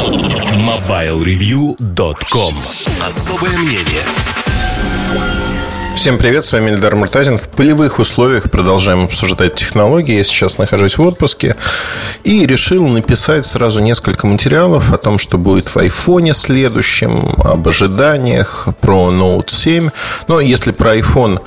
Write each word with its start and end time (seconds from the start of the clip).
MobileReview.com 0.00 2.54
Особое 3.06 3.58
мнение 3.58 4.02
Всем 5.94 6.16
привет, 6.16 6.46
с 6.46 6.52
вами 6.52 6.70
Эльдар 6.70 6.96
Муртазин. 6.96 7.36
В 7.36 7.50
полевых 7.50 7.98
условиях 7.98 8.50
продолжаем 8.50 9.04
обсуждать 9.04 9.56
технологии. 9.56 10.16
Я 10.16 10.24
сейчас 10.24 10.56
нахожусь 10.56 10.96
в 10.96 11.02
отпуске 11.02 11.54
и 12.24 12.46
решил 12.46 12.88
написать 12.88 13.44
сразу 13.44 13.82
несколько 13.82 14.26
материалов 14.26 14.90
о 14.90 14.96
том, 14.96 15.18
что 15.18 15.36
будет 15.36 15.68
в 15.68 15.76
айфоне 15.76 16.32
следующем, 16.32 17.34
об 17.44 17.68
ожиданиях, 17.68 18.68
про 18.80 19.10
Note 19.10 19.50
7. 19.50 19.90
Но 20.28 20.40
если 20.40 20.70
про 20.70 20.96
iPhone 20.96 21.42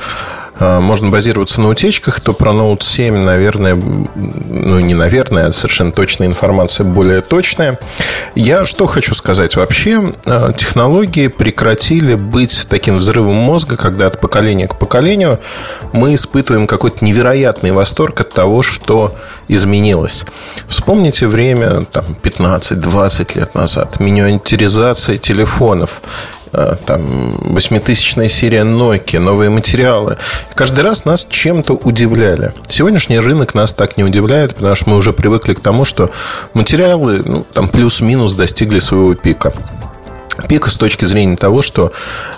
можно 0.59 1.09
базироваться 1.09 1.61
на 1.61 1.69
утечках, 1.69 2.19
то 2.19 2.33
про 2.33 2.51
Note 2.51 2.83
7, 2.83 3.15
наверное, 3.15 3.75
ну 3.75 4.79
не 4.79 4.93
наверное, 4.93 5.47
а 5.47 5.51
совершенно 5.51 5.91
точная 5.91 6.27
информация 6.27 6.86
более 6.86 7.21
точная. 7.21 7.79
Я 8.36 8.65
что 8.65 8.86
хочу 8.86 9.15
сказать? 9.15 9.55
Вообще 9.55 10.13
а, 10.25 10.54
технологии 10.54 11.28
прекратили 11.28 12.15
быть 12.15 12.68
таким 12.69 12.97
взрывом 12.97 13.36
мозга, 13.36 13.78
когда 13.78 14.07
от 14.07 14.21
поколения 14.21 14.68
к 14.68 14.78
поколению 14.78 15.39
мы 15.92 16.15
испытываем 16.15 16.67
какой-то 16.67 17.04
невероятный 17.04 17.71
восторг 17.71 18.21
от 18.21 18.31
того, 18.31 18.61
что 18.61 19.15
изменилось. 19.47 20.25
Вспомните 20.67 21.28
время 21.28 21.81
там, 21.81 22.06
15-20 22.21 23.39
лет 23.39 23.56
назад, 23.56 24.00
миниатюризация 24.00 25.17
телефонов 25.17 26.01
там, 26.86 27.32
восьмитысячная 27.54 28.30
серия 28.30 28.62
Nokia, 28.62 29.20
новые 29.20 29.50
материалы. 29.50 30.18
Каждый 30.54 30.84
раз 30.84 31.06
нас 31.06 31.26
чем-то 31.28 31.74
удивляли. 31.74 32.53
Сегодняшний 32.70 33.20
рынок 33.20 33.53
нас 33.53 33.73
так 33.73 33.98
не 33.98 34.03
удивляет, 34.03 34.56
потому 34.56 34.76
что 34.76 34.89
мы 34.89 34.98
уже 34.98 35.14
привыкли 35.14 35.53
к 35.53 35.59
тому, 35.59 35.84
что 35.84 36.12
материалы 36.53 37.23
ну, 37.26 37.44
там 37.44 37.70
плюс-минус 37.70 38.34
достигли 38.34 38.80
своего 38.80 39.14
пика. 39.16 39.53
Пика 40.48 40.70
с 40.70 40.78
точки 40.78 41.06
зрения 41.06 41.38
того, 41.38 41.62
что 41.62 41.92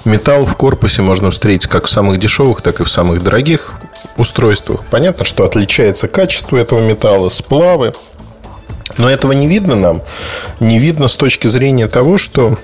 металл 0.03 0.45
в 0.45 0.55
корпусе 0.57 1.02
можно 1.02 1.31
встретить 1.31 1.67
как 1.67 1.88
в 1.88 1.89
самых 1.89 2.19
дешевых, 2.19 2.61
так 2.61 2.81
и 2.81 2.83
в 2.83 2.89
самых 2.89 3.23
дорогих 3.23 3.73
устройствах. 4.17 4.83
Понятно, 4.91 5.25
что 5.25 5.44
отличается 5.44 6.07
качество 6.07 6.57
этого 6.57 6.79
металла, 6.79 7.29
сплавы. 7.29 7.94
Но 8.97 9.09
этого 9.09 9.31
не 9.31 9.47
видно 9.47 9.75
нам. 9.75 10.02
Не 10.59 10.79
видно 10.79 11.07
с 11.07 11.17
точки 11.17 11.47
зрения 11.47 11.88
того, 11.88 12.17
что 12.17 12.57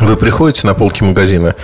вы 0.00 0.16
приходите 0.16 0.66
на 0.66 0.74
полки 0.74 1.04
магазина, 1.04 1.54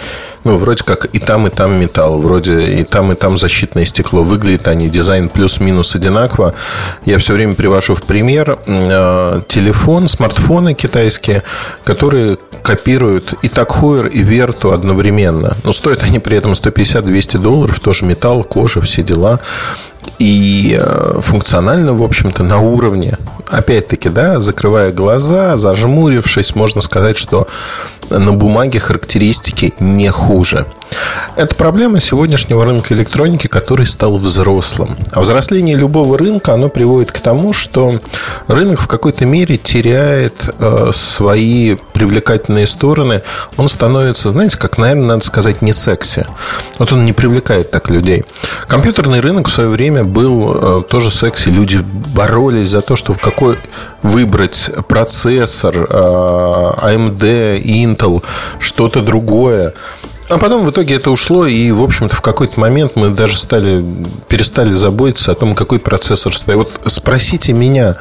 ну, 0.44 0.56
вроде 0.56 0.84
как 0.84 1.06
и 1.06 1.18
там, 1.18 1.46
и 1.46 1.50
там 1.50 1.80
металл, 1.80 2.20
вроде 2.20 2.60
и 2.62 2.84
там, 2.84 3.12
и 3.12 3.14
там 3.14 3.36
защитное 3.36 3.84
стекло. 3.84 4.22
Выглядят 4.22 4.68
они, 4.68 4.88
дизайн 4.88 5.28
плюс-минус 5.28 5.94
одинаково. 5.94 6.54
Я 7.04 7.18
все 7.18 7.34
время 7.34 7.54
привожу 7.54 7.94
в 7.94 8.02
пример 8.02 8.58
э, 8.66 9.42
телефон, 9.48 10.08
смартфоны 10.08 10.74
китайские, 10.74 11.42
которые 11.84 12.38
копируют 12.62 13.34
и 13.42 13.48
Такхойер, 13.48 14.06
и 14.06 14.22
Верту 14.22 14.72
одновременно. 14.72 15.56
Но 15.64 15.72
стоят 15.72 16.02
они 16.02 16.18
при 16.18 16.36
этом 16.36 16.52
150-200 16.52 17.38
долларов, 17.38 17.80
тоже 17.80 18.04
металл, 18.04 18.44
кожа, 18.44 18.80
все 18.80 19.02
дела. 19.02 19.40
И 20.18 20.78
э, 20.80 21.20
функционально, 21.20 21.94
в 21.94 22.02
общем-то, 22.02 22.42
на 22.42 22.58
уровне 22.60 23.16
опять-таки, 23.50 24.08
да, 24.08 24.40
закрывая 24.40 24.92
глаза, 24.92 25.56
зажмурившись, 25.56 26.54
можно 26.54 26.80
сказать, 26.80 27.16
что 27.16 27.48
на 28.10 28.32
бумаге 28.32 28.78
характеристики 28.78 29.74
не 29.80 30.10
хуже. 30.10 30.66
Это 31.36 31.54
проблема 31.54 32.00
сегодняшнего 32.00 32.64
рынка 32.64 32.94
электроники, 32.94 33.46
который 33.46 33.86
стал 33.86 34.16
взрослым. 34.16 34.96
А 35.12 35.20
взросление 35.20 35.76
любого 35.76 36.16
рынка, 36.16 36.54
оно 36.54 36.68
приводит 36.68 37.12
к 37.12 37.18
тому, 37.20 37.52
что 37.52 38.00
рынок 38.46 38.80
в 38.80 38.86
какой-то 38.86 39.24
мере 39.26 39.56
теряет 39.56 40.48
э, 40.58 40.90
свои 40.92 41.76
привлекательные 41.92 42.66
стороны. 42.66 43.22
Он 43.56 43.68
становится, 43.68 44.30
знаете, 44.30 44.56
как, 44.56 44.78
наверное, 44.78 45.06
надо 45.06 45.24
сказать, 45.24 45.62
не 45.62 45.72
секси. 45.72 46.26
Вот 46.78 46.92
он 46.92 47.04
не 47.04 47.12
привлекает 47.12 47.70
так 47.70 47.90
людей. 47.90 48.24
Компьютерный 48.66 49.20
рынок 49.20 49.48
в 49.48 49.52
свое 49.52 49.68
время 49.68 49.97
был 50.04 50.80
э, 50.80 50.82
тоже 50.82 51.10
секси. 51.10 51.48
Люди 51.48 51.78
боролись 52.14 52.68
за 52.68 52.80
то, 52.80 52.96
что 52.96 53.14
какой 53.14 53.56
выбрать 54.02 54.70
процессор, 54.88 55.76
э, 55.76 55.84
AMD, 55.88 57.62
Intel, 57.62 58.22
что-то 58.58 59.02
другое. 59.02 59.74
А 60.28 60.36
потом 60.36 60.64
в 60.64 60.70
итоге 60.70 60.96
это 60.96 61.10
ушло, 61.10 61.46
и, 61.46 61.70
в 61.70 61.82
общем-то, 61.82 62.14
в 62.14 62.20
какой-то 62.20 62.60
момент 62.60 62.92
мы 62.96 63.10
даже 63.10 63.38
стали, 63.38 63.82
перестали 64.28 64.74
заботиться 64.74 65.32
о 65.32 65.34
том, 65.34 65.54
какой 65.54 65.78
процессор 65.78 66.36
стоит. 66.36 66.56
Вот 66.58 66.92
спросите 66.92 67.54
меня, 67.54 67.96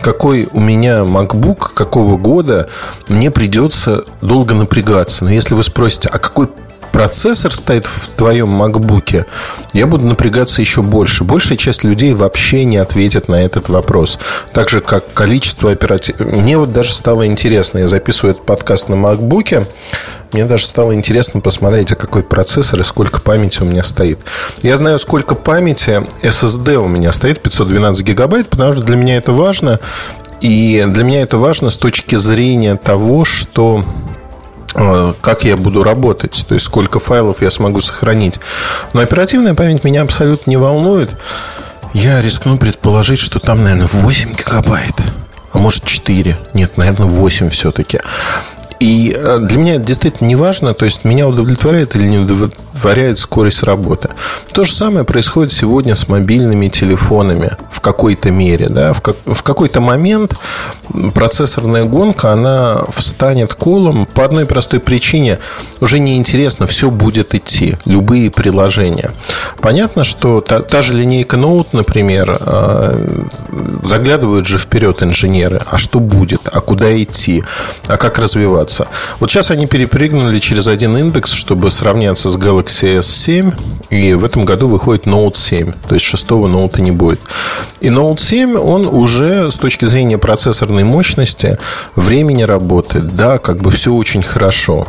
какой 0.00 0.48
у 0.52 0.60
меня 0.60 1.00
MacBook, 1.00 1.70
какого 1.74 2.16
года, 2.18 2.68
мне 3.08 3.32
придется 3.32 4.04
долго 4.20 4.54
напрягаться. 4.54 5.24
Но 5.24 5.30
если 5.30 5.54
вы 5.54 5.64
спросите, 5.64 6.08
а 6.12 6.18
какой 6.20 6.48
процессор 6.92 7.52
стоит 7.52 7.86
в 7.86 8.08
твоем 8.16 8.62
MacBook, 8.62 9.26
я 9.72 9.86
буду 9.86 10.06
напрягаться 10.06 10.60
еще 10.60 10.82
больше. 10.82 11.24
Большая 11.24 11.58
часть 11.58 11.82
людей 11.82 12.12
вообще 12.12 12.64
не 12.64 12.76
ответит 12.76 13.28
на 13.28 13.42
этот 13.42 13.68
вопрос. 13.68 14.18
Так 14.52 14.68
же, 14.68 14.80
как 14.80 15.12
количество 15.14 15.72
оперативных... 15.72 16.34
Мне 16.34 16.58
вот 16.58 16.72
даже 16.72 16.92
стало 16.92 17.26
интересно, 17.26 17.78
я 17.78 17.88
записываю 17.88 18.34
этот 18.34 18.46
подкаст 18.46 18.88
на 18.88 18.94
MacBook, 18.94 19.66
мне 20.32 20.44
даже 20.44 20.64
стало 20.64 20.94
интересно 20.94 21.40
посмотреть, 21.40 21.92
а 21.92 21.96
какой 21.96 22.22
процессор 22.22 22.80
и 22.80 22.84
сколько 22.84 23.20
памяти 23.20 23.62
у 23.62 23.66
меня 23.66 23.82
стоит. 23.82 24.18
Я 24.62 24.76
знаю, 24.76 24.98
сколько 24.98 25.34
памяти 25.34 26.06
SSD 26.22 26.76
у 26.76 26.88
меня 26.88 27.12
стоит, 27.12 27.42
512 27.42 28.02
гигабайт, 28.02 28.48
потому 28.48 28.72
что 28.72 28.82
для 28.82 28.96
меня 28.96 29.16
это 29.16 29.32
важно. 29.32 29.80
И 30.40 30.84
для 30.88 31.04
меня 31.04 31.22
это 31.22 31.38
важно 31.38 31.70
с 31.70 31.76
точки 31.76 32.16
зрения 32.16 32.76
того, 32.76 33.24
что 33.24 33.84
как 34.72 35.44
я 35.44 35.56
буду 35.56 35.82
работать, 35.82 36.44
то 36.48 36.54
есть 36.54 36.66
сколько 36.66 36.98
файлов 36.98 37.42
я 37.42 37.50
смогу 37.50 37.80
сохранить. 37.80 38.38
Но 38.92 39.00
оперативная 39.00 39.54
память 39.54 39.84
меня 39.84 40.02
абсолютно 40.02 40.50
не 40.50 40.56
волнует. 40.56 41.10
Я 41.92 42.22
рискну 42.22 42.56
предположить, 42.56 43.18
что 43.18 43.38
там, 43.38 43.64
наверное, 43.64 43.88
8 43.92 44.32
гигабайт. 44.34 44.94
А 45.52 45.58
может 45.58 45.84
4. 45.84 46.38
Нет, 46.54 46.78
наверное, 46.78 47.06
8 47.06 47.50
все-таки. 47.50 48.00
И 48.82 49.16
э, 49.16 49.38
для 49.38 49.58
меня 49.58 49.74
это 49.76 49.84
действительно 49.84 50.26
не 50.26 50.34
важно, 50.34 50.74
то 50.74 50.84
есть 50.84 51.04
меня 51.04 51.28
удовлетворяет 51.28 51.94
или 51.94 52.02
не 52.02 52.18
удовлетворяет 52.18 53.20
скорость 53.20 53.62
работы. 53.62 54.08
То 54.52 54.64
же 54.64 54.72
самое 54.72 55.04
происходит 55.04 55.52
сегодня 55.52 55.94
с 55.94 56.08
мобильными 56.08 56.68
телефонами 56.68 57.52
в 57.70 57.80
какой-то 57.80 58.32
мере. 58.32 58.66
Да? 58.68 58.92
В, 58.92 59.00
как, 59.00 59.18
в 59.24 59.40
какой-то 59.44 59.80
момент 59.80 60.34
процессорная 61.14 61.84
гонка, 61.84 62.32
она 62.32 62.82
встанет 62.88 63.54
колом 63.54 64.04
по 64.04 64.24
одной 64.24 64.46
простой 64.46 64.80
причине. 64.80 65.38
Уже 65.80 66.00
неинтересно, 66.00 66.66
все 66.66 66.90
будет 66.90 67.36
идти, 67.36 67.76
любые 67.84 68.32
приложения. 68.32 69.12
Понятно, 69.60 70.02
что 70.02 70.40
та, 70.40 70.60
та 70.60 70.82
же 70.82 70.94
линейка 70.94 71.36
Note, 71.36 71.68
например, 71.70 72.36
э, 72.40 73.26
заглядывают 73.84 74.48
же 74.48 74.58
вперед 74.58 75.04
инженеры. 75.04 75.62
А 75.70 75.78
что 75.78 76.00
будет? 76.00 76.48
А 76.50 76.60
куда 76.60 77.00
идти? 77.00 77.44
А 77.86 77.96
как 77.96 78.18
развиваться? 78.18 78.71
Сравняться. 78.72 78.88
Вот 79.20 79.30
сейчас 79.30 79.50
они 79.50 79.66
перепрыгнули 79.66 80.38
через 80.38 80.66
один 80.68 80.96
индекс, 80.96 81.32
чтобы 81.32 81.70
сравняться 81.70 82.30
с 82.30 82.36
Galaxy 82.36 82.98
S7. 82.98 83.54
И 83.90 84.14
в 84.14 84.24
этом 84.24 84.44
году 84.44 84.68
выходит 84.68 85.06
Note 85.06 85.36
7. 85.36 85.72
То 85.88 85.94
есть 85.94 86.06
шестого 86.06 86.48
Note 86.48 86.80
не 86.80 86.90
будет. 86.90 87.20
И 87.80 87.88
Note 87.88 88.18
7, 88.18 88.56
он 88.56 88.86
уже 88.86 89.50
с 89.50 89.56
точки 89.56 89.84
зрения 89.84 90.18
процессорной 90.18 90.84
мощности, 90.84 91.58
времени 91.94 92.42
работает. 92.42 93.14
Да, 93.14 93.38
как 93.38 93.60
бы 93.60 93.70
все 93.70 93.92
очень 93.92 94.22
хорошо. 94.22 94.86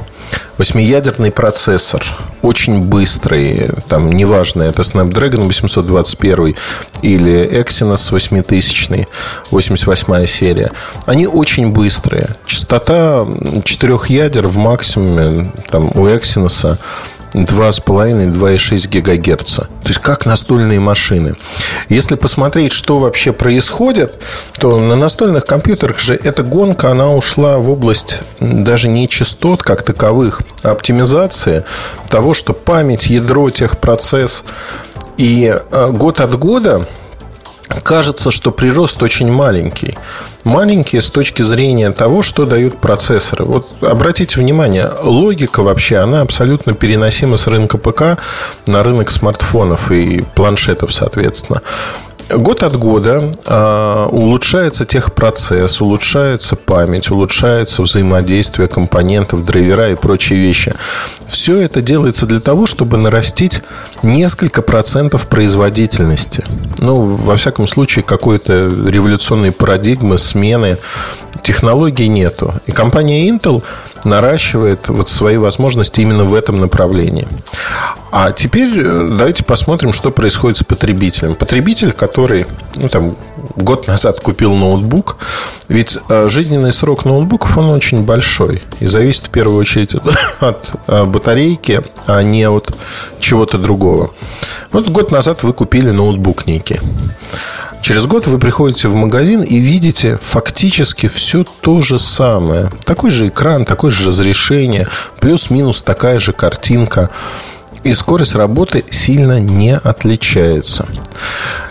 Восьмиядерный 0.58 1.32
процессор, 1.32 2.04
очень 2.44 2.80
быстрый, 2.82 3.72
там 3.90 4.12
неважно, 4.12 4.64
это 4.64 4.84
Snapdragon 4.84 5.46
821 5.46 6.56
или 7.02 7.50
Exynos 7.60 8.12
8000, 8.12 9.08
88 9.50 10.26
серия. 10.28 10.72
Они 11.06 11.26
очень 11.26 11.72
быстрые. 11.72 12.36
Частота 12.46 13.26
четырех 13.64 14.10
ядер 14.10 14.48
в 14.48 14.58
максимуме 14.58 15.52
там, 15.72 15.86
у 15.96 16.08
Exynos 16.08 16.78
2,5-2,6 17.34 18.88
ГГц. 18.90 19.56
То 19.56 19.88
есть 19.88 20.00
как 20.00 20.26
настольные 20.26 20.80
машины. 20.80 21.36
Если 21.90 22.16
посмотреть, 22.16 22.72
что 22.72 23.00
вообще 23.00 23.34
происходит, 23.34 24.22
то 24.60 24.80
на 24.80 24.96
настольных 24.96 25.46
компьютерах 25.46 26.00
же 26.00 26.16
эта 26.16 26.44
гонка, 26.44 26.92
она 26.92 27.12
ушла 27.14 27.58
в 27.58 27.70
область 27.70 28.20
даже 28.40 28.88
не 28.88 29.10
частот 29.10 29.64
как 29.64 29.84
таковых, 29.84 30.42
а 30.62 30.72
оптимизации 30.72 31.64
того, 32.10 32.34
что 32.34 32.54
память, 32.54 33.08
ядро, 33.08 33.50
техпроцесс. 33.50 34.44
И 35.18 35.54
э, 35.54 35.92
год 35.92 36.20
от 36.20 36.38
года 36.40 36.88
кажется, 37.82 38.32
что 38.32 38.52
прирост 38.52 39.02
очень 39.02 39.32
маленький. 39.32 39.98
Маленький 40.44 41.00
с 41.00 41.10
точки 41.10 41.42
зрения 41.42 41.92
того, 41.92 42.22
что 42.22 42.46
дают 42.46 42.80
процессоры. 42.80 43.46
Вот 43.46 43.68
обратите 43.82 44.40
внимание, 44.40 44.90
логика 45.02 45.64
вообще, 45.64 45.98
она 45.98 46.22
абсолютно 46.22 46.74
переносима 46.74 47.38
с 47.38 47.48
рынка 47.48 47.78
ПК 47.78 48.20
на 48.68 48.84
рынок 48.84 49.10
смартфонов 49.10 49.92
и 49.92 50.26
планшетов, 50.36 50.94
соответственно. 50.94 51.62
Год 52.38 52.64
от 52.64 52.78
года 52.78 53.32
э, 53.46 54.08
улучшается 54.12 54.86
техпроцесс, 54.86 55.82
улучшается 55.82 56.56
память, 56.56 57.12
улучшается 57.12 57.82
взаимодействие 57.82 58.68
компонентов, 58.68 59.46
драйвера 59.46 59.92
и 59.92 59.96
прочие 59.96 60.40
вещи. 60.40 60.74
Все 61.28 61.60
это 61.60 61.82
делается 61.82 62.26
для 62.26 62.40
того, 62.40 62.66
чтобы 62.66 62.98
нарастить 62.98 63.62
несколько 64.04 64.62
процентов 64.62 65.28
производительности. 65.28 66.44
Ну, 66.80 67.16
во 67.16 67.36
всяком 67.36 67.68
случае, 67.68 68.04
какой-то 68.04 68.68
революционной 68.88 69.52
парадигмы, 69.52 70.18
смены 70.18 70.78
технологий 71.44 72.08
нету. 72.08 72.54
И 72.66 72.72
компания 72.72 73.30
Intel 73.30 73.64
наращивает 74.06 74.90
вот 74.90 75.10
свои 75.10 75.38
возможности 75.38 76.02
именно 76.02 76.24
в 76.24 76.34
этом 76.34 76.60
направлении. 76.60 77.28
А 78.12 78.32
теперь 78.32 78.80
э, 78.80 79.08
давайте 79.12 79.44
посмотрим, 79.44 79.94
что 79.94 80.12
происходит 80.12 80.58
с 80.58 80.64
потребителем. 80.64 81.36
Потребитель, 81.36 81.92
который 81.92 82.46
ну, 82.76 82.90
там, 82.90 83.16
год 83.56 83.88
назад 83.88 84.20
купил 84.20 84.54
ноутбук, 84.54 85.18
ведь 85.68 85.98
э, 86.10 86.28
жизненный 86.28 86.72
срок 86.72 87.06
ноутбуков, 87.06 87.58
он 87.58 87.70
очень 87.70 88.04
большой. 88.04 88.62
И 88.80 88.88
зависит 88.88 89.28
в 89.28 89.30
первую 89.30 89.58
очередь 89.58 89.96
от, 89.96 90.08
от 90.42 90.72
э, 90.88 91.06
батарейки, 91.06 91.82
а 92.06 92.22
не 92.22 92.48
от 92.48 92.76
чего-то 93.20 93.58
другого. 93.58 94.12
Вот 94.72 94.88
год 94.90 95.12
назад 95.12 95.44
вы 95.44 95.54
купили 95.54 95.90
ноутбук 95.90 96.46
некий. 96.46 96.80
Через 97.84 98.06
год 98.06 98.28
вы 98.28 98.40
приходите 98.40 98.88
в 98.88 98.96
магазин 98.96 99.42
и 99.42 99.58
видите 99.58 100.18
фактически 100.22 101.10
все 101.10 101.44
то 101.44 101.82
же 101.82 102.00
самое. 102.00 102.70
Такой 102.86 103.12
же 103.12 103.28
экран, 103.28 103.66
такое 103.66 103.92
же 103.92 104.08
разрешение, 104.08 104.88
плюс-минус 105.20 105.82
такая 105.82 106.18
же 106.18 106.32
картинка 106.32 107.10
и 107.84 107.94
скорость 107.94 108.36
работы 108.36 108.84
сильно 108.90 109.40
не 109.40 109.76
отличается. 109.76 110.86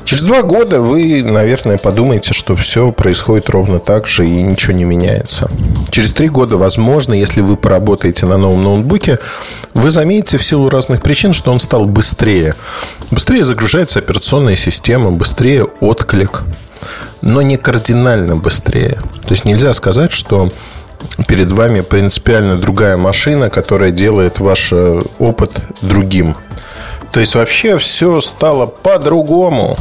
Через 0.05 0.25
два 0.25 0.43
года 0.43 0.81
вы, 0.81 1.23
наверное, 1.23 1.79
подумаете, 1.79 2.35
что 2.35 2.55
все 2.57 2.93
происходит 2.93 3.49
ровно 3.49 3.79
так 3.79 4.07
же 4.07 4.27
и 4.27 4.43
ничего 4.43 4.75
не 4.75 4.85
меняется. 4.85 5.51
Через 5.91 6.13
три 6.13 6.29
года, 6.29 6.57
возможно, 6.57 7.15
если 7.15 7.41
вы 7.41 7.57
поработаете 7.57 8.27
на 8.27 8.37
новом 8.37 8.63
ноутбуке, 8.63 9.19
вы 9.75 9.91
заметите 9.91 10.39
в 10.39 10.45
силу 10.45 10.69
разных 10.69 11.03
причин, 11.03 11.33
что 11.33 11.53
он 11.53 11.61
стал 11.61 11.87
быстрее. 11.87 12.57
Быстрее 13.11 13.45
загружается 13.45 14.01
операционная 14.01 14.57
система, 14.57 15.11
быстрее 15.13 15.65
отклик, 15.81 16.43
но 17.23 17.41
не 17.41 17.57
кардинально 17.57 18.37
быстрее. 18.37 18.99
То 19.23 19.31
есть 19.31 19.45
нельзя 19.45 19.73
сказать, 19.73 20.13
что 20.13 20.53
перед 21.27 21.53
вами 21.53 21.81
принципиально 21.81 22.57
другая 22.57 22.97
машина, 22.97 23.51
которая 23.51 23.91
делает 23.91 24.41
ваш 24.41 24.73
э, 24.73 25.03
опыт 25.19 25.51
другим. 25.81 26.37
То 27.13 27.21
есть 27.21 27.35
вообще 27.35 27.79
все 27.79 28.21
стало 28.21 28.67
по-другому. 28.67 29.77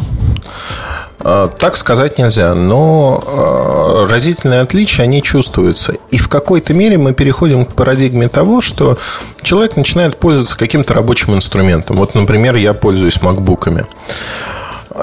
А, 1.24 1.48
так 1.48 1.76
сказать 1.76 2.18
нельзя, 2.18 2.54
но 2.56 3.24
а, 3.26 4.08
разительные 4.10 4.62
отличия, 4.62 5.04
они 5.04 5.22
чувствуются. 5.22 5.96
И 6.10 6.18
в 6.18 6.28
какой-то 6.28 6.74
мере 6.74 6.98
мы 6.98 7.14
переходим 7.14 7.66
к 7.66 7.74
парадигме 7.74 8.28
того, 8.28 8.62
что 8.62 8.98
человек 9.42 9.76
начинает 9.76 10.18
пользоваться 10.18 10.58
каким-то 10.58 10.94
рабочим 10.94 11.36
инструментом. 11.36 11.96
Вот, 11.96 12.16
например, 12.16 12.56
я 12.56 12.74
пользуюсь 12.74 13.22
макбуками. 13.22 13.86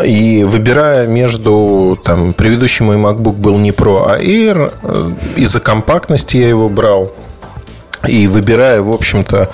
И 0.04 0.44
выбирая 0.44 1.06
между 1.06 1.98
там, 2.04 2.32
предыдущий 2.32 2.84
мой 2.84 2.96
MacBook 2.96 3.36
был 3.36 3.56
не 3.58 3.70
Pro, 3.70 4.04
а 4.06 4.18
Air, 4.20 4.72
э, 4.82 5.10
из-за 5.36 5.60
компактности 5.60 6.36
я 6.36 6.48
его 6.48 6.68
брал. 6.68 7.12
И 8.06 8.26
выбирая, 8.26 8.82
в 8.82 8.92
общем-то, 8.92 9.50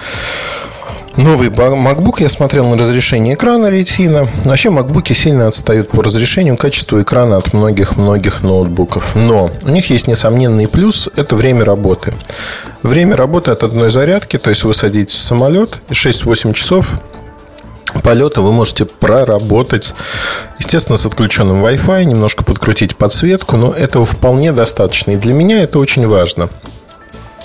новый 1.17 1.49
MacBook, 1.49 2.17
я 2.19 2.29
смотрел 2.29 2.67
на 2.67 2.77
разрешение 2.77 3.35
экрана 3.35 3.67
Retina. 3.67 4.29
Вообще, 4.45 4.71
MacBook 4.71 5.13
сильно 5.15 5.47
отстают 5.47 5.91
по 5.91 6.03
разрешению, 6.03 6.57
качеству 6.57 7.01
экрана 7.01 7.37
от 7.37 7.53
многих-многих 7.53 8.43
ноутбуков. 8.43 9.15
Но 9.15 9.51
у 9.63 9.71
них 9.71 9.89
есть 9.91 10.09
несомненный 10.09 10.69
плюс– 10.69 11.09
это 11.17 11.37
время 11.37 11.65
работы. 11.65 12.13
Время 12.83 13.17
работы 13.17 13.53
от 13.53 13.63
одной 13.63 13.91
зарядки, 13.91 14.39
то 14.39 14.51
есть 14.51 14.65
вы 14.65 14.75
садитесь 14.75 15.17
в 15.17 15.23
самолет, 15.23 15.79
и 15.89 15.93
6-8 15.93 16.53
часов 16.53 16.87
полета 18.05 18.43
вы 18.43 18.53
можете 18.53 18.85
проработать, 18.85 19.95
естественно, 20.61 20.97
с 20.97 21.07
отключенным 21.07 21.65
Wi-Fi, 21.65 22.05
немножко 22.05 22.45
подкрутить 22.45 22.97
подсветку, 22.97 23.57
но 23.57 23.73
этого 23.73 24.05
вполне 24.05 24.53
достаточно. 24.53 25.13
И 25.13 25.17
для 25.17 25.33
меня 25.33 25.63
это 25.63 25.79
очень 25.79 26.07
важно. 26.07 26.51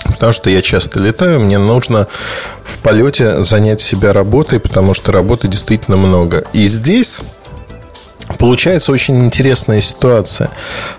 Потому 0.04 0.32
что 0.32 0.50
я 0.50 0.60
часто 0.60 1.00
летаю, 1.00 1.40
мне 1.40 1.58
нужно 1.58 2.06
в 2.62 2.78
полете 2.78 3.42
занять 3.42 3.80
себя 3.80 4.12
работой, 4.12 4.60
потому 4.60 4.92
что 4.92 5.12
работы 5.12 5.48
действительно 5.48 5.96
много. 5.96 6.44
И 6.52 6.66
здесь 6.68 7.22
получается 8.38 8.92
очень 8.92 9.24
интересная 9.24 9.80
ситуация 9.80 10.50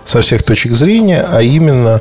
со 0.04 0.20
всех 0.22 0.42
точек 0.42 0.74
зрения, 0.74 1.24
а 1.28 1.40
именно, 1.40 2.00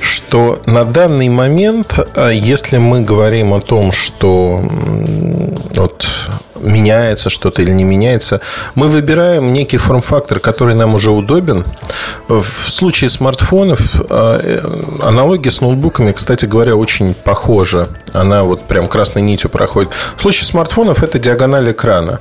что 0.00 0.60
на 0.64 0.84
данный 0.84 1.28
момент, 1.28 1.98
а 2.14 2.30
если 2.30 2.78
мы 2.78 3.02
говорим 3.02 3.52
о 3.52 3.60
том, 3.60 3.92
что 3.92 4.62
вот 5.74 6.06
меняется 6.66 7.30
что-то 7.30 7.62
или 7.62 7.70
не 7.70 7.84
меняется. 7.84 8.40
Мы 8.74 8.88
выбираем 8.88 9.52
некий 9.52 9.78
форм-фактор, 9.78 10.40
который 10.40 10.74
нам 10.74 10.94
уже 10.94 11.10
удобен. 11.10 11.64
В 12.28 12.70
случае 12.70 13.10
смартфонов 13.10 13.80
а, 14.10 14.40
э, 14.42 14.60
аналогия 15.02 15.50
с 15.50 15.60
ноутбуками, 15.60 16.12
кстати 16.12 16.46
говоря, 16.46 16.76
очень 16.76 17.14
похожа. 17.14 17.88
Она 18.12 18.42
вот 18.42 18.62
прям 18.62 18.88
красной 18.88 19.22
нитью 19.22 19.50
проходит. 19.50 19.90
В 20.16 20.22
случае 20.22 20.44
смартфонов 20.44 21.02
это 21.02 21.18
диагональ 21.18 21.70
экрана. 21.70 22.20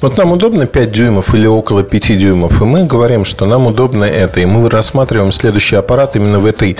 Вот 0.00 0.16
нам 0.18 0.32
удобно 0.32 0.66
5 0.66 0.92
дюймов 0.92 1.34
или 1.34 1.46
около 1.46 1.82
5 1.82 2.18
дюймов, 2.18 2.60
и 2.60 2.64
мы 2.64 2.84
говорим, 2.84 3.24
что 3.24 3.46
нам 3.46 3.66
удобно 3.66 4.04
это, 4.04 4.40
и 4.40 4.46
мы 4.46 4.68
рассматриваем 4.68 5.32
следующий 5.32 5.76
аппарат 5.76 6.16
именно 6.16 6.40
в 6.40 6.46
этой 6.46 6.76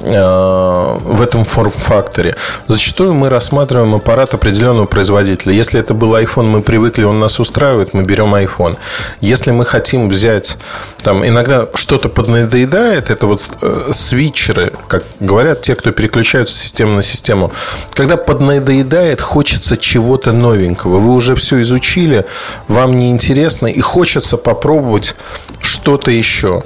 в 0.00 1.20
этом 1.20 1.44
форм-факторе. 1.44 2.36
Зачастую 2.68 3.14
мы 3.14 3.28
рассматриваем 3.28 3.94
аппарат 3.94 4.32
определенного 4.32 4.86
производителя. 4.86 5.52
Если 5.52 5.80
это 5.80 5.92
был 5.92 6.14
iPhone, 6.14 6.44
мы 6.44 6.62
привыкли, 6.62 7.02
он 7.04 7.18
нас 7.18 7.40
устраивает, 7.40 7.94
мы 7.94 8.04
берем 8.04 8.34
iPhone. 8.34 8.76
Если 9.20 9.50
мы 9.50 9.64
хотим 9.64 10.08
взять, 10.08 10.56
там, 11.02 11.26
иногда 11.26 11.66
что-то 11.74 12.08
поднадоедает, 12.08 13.10
это 13.10 13.26
вот 13.26 13.48
э, 13.60 13.90
свитчеры, 13.92 14.72
как 14.86 15.04
говорят 15.18 15.62
те, 15.62 15.74
кто 15.74 15.90
переключаются 15.90 16.54
с 16.54 16.60
системы 16.60 16.94
на 16.94 17.02
систему. 17.02 17.50
Когда 17.90 18.16
поднадоедает, 18.16 19.20
хочется 19.20 19.76
чего-то 19.76 20.32
новенького. 20.32 20.98
Вы 20.98 21.12
уже 21.12 21.34
все 21.34 21.60
изучили, 21.62 22.24
вам 22.68 22.96
неинтересно 22.96 23.66
и 23.66 23.80
хочется 23.80 24.36
попробовать 24.36 25.16
что-то 25.60 26.10
еще. 26.10 26.62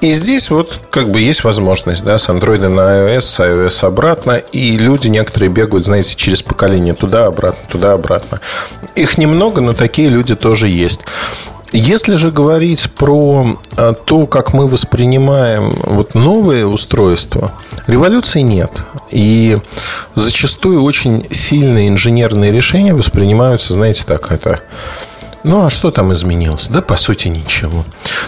И 0.00 0.12
здесь 0.12 0.50
вот 0.50 0.80
как 0.90 1.10
бы 1.10 1.20
есть 1.20 1.44
возможность, 1.44 2.04
да, 2.04 2.16
с 2.16 2.28
Android 2.30 2.66
на 2.68 2.80
iOS, 2.80 3.20
с 3.20 3.40
iOS 3.40 3.86
обратно, 3.86 4.36
и 4.36 4.78
люди 4.78 5.08
некоторые 5.08 5.50
бегают, 5.50 5.84
знаете, 5.84 6.16
через 6.16 6.42
поколение 6.42 6.94
туда-обратно, 6.94 7.68
туда-обратно. 7.68 8.40
Их 8.94 9.18
немного, 9.18 9.60
но 9.60 9.74
такие 9.74 10.08
люди 10.08 10.34
тоже 10.34 10.68
есть. 10.68 11.00
Если 11.72 12.16
же 12.16 12.32
говорить 12.32 12.90
про 12.96 13.58
а, 13.76 13.92
то, 13.92 14.26
как 14.26 14.52
мы 14.52 14.66
воспринимаем 14.66 15.78
вот 15.84 16.14
новые 16.14 16.66
устройства, 16.66 17.52
революции 17.86 18.40
нет. 18.40 18.72
И 19.10 19.58
зачастую 20.16 20.82
очень 20.82 21.28
сильные 21.30 21.88
инженерные 21.88 22.50
решения 22.50 22.94
воспринимаются, 22.94 23.74
знаете, 23.74 24.02
так, 24.04 24.32
это 24.32 24.62
ну, 25.42 25.66
а 25.66 25.70
что 25.70 25.90
там 25.90 26.12
изменилось? 26.12 26.68
Да, 26.68 26.82
по 26.82 26.96
сути, 26.96 27.28
ничего. 27.28 27.84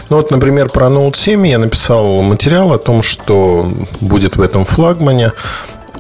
Ну, 0.09 0.17
вот, 0.17 0.31
например, 0.31 0.69
про 0.69 0.87
Note 0.87 1.17
7 1.17 1.47
я 1.47 1.59
написал 1.59 2.23
материал 2.23 2.73
о 2.73 2.79
том, 2.79 3.03
что 3.03 3.71
будет 4.01 4.37
в 4.37 4.41
этом 4.41 4.65
флагмане. 4.65 5.33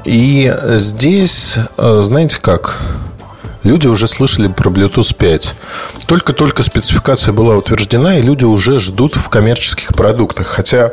И 0.04 0.52
здесь, 0.70 1.58
э, 1.76 2.00
знаете 2.02 2.38
как, 2.40 2.80
люди 3.62 3.86
уже 3.86 4.08
слышали 4.08 4.48
про 4.48 4.70
Bluetooth 4.70 5.14
5. 5.14 5.54
Только-только 6.06 6.62
спецификация 6.62 7.32
была 7.32 7.56
утверждена, 7.56 8.18
и 8.18 8.22
люди 8.22 8.44
уже 8.44 8.80
ждут 8.80 9.16
в 9.16 9.28
коммерческих 9.28 9.88
продуктах. 9.88 10.46
Хотя 10.46 10.92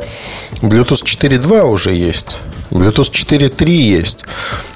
Bluetooth 0.60 1.02
4.2 1.04 1.62
уже 1.62 1.92
есть. 1.92 2.40
Bluetooth 2.70 3.10
4.3 3.10 3.70
есть, 3.70 4.24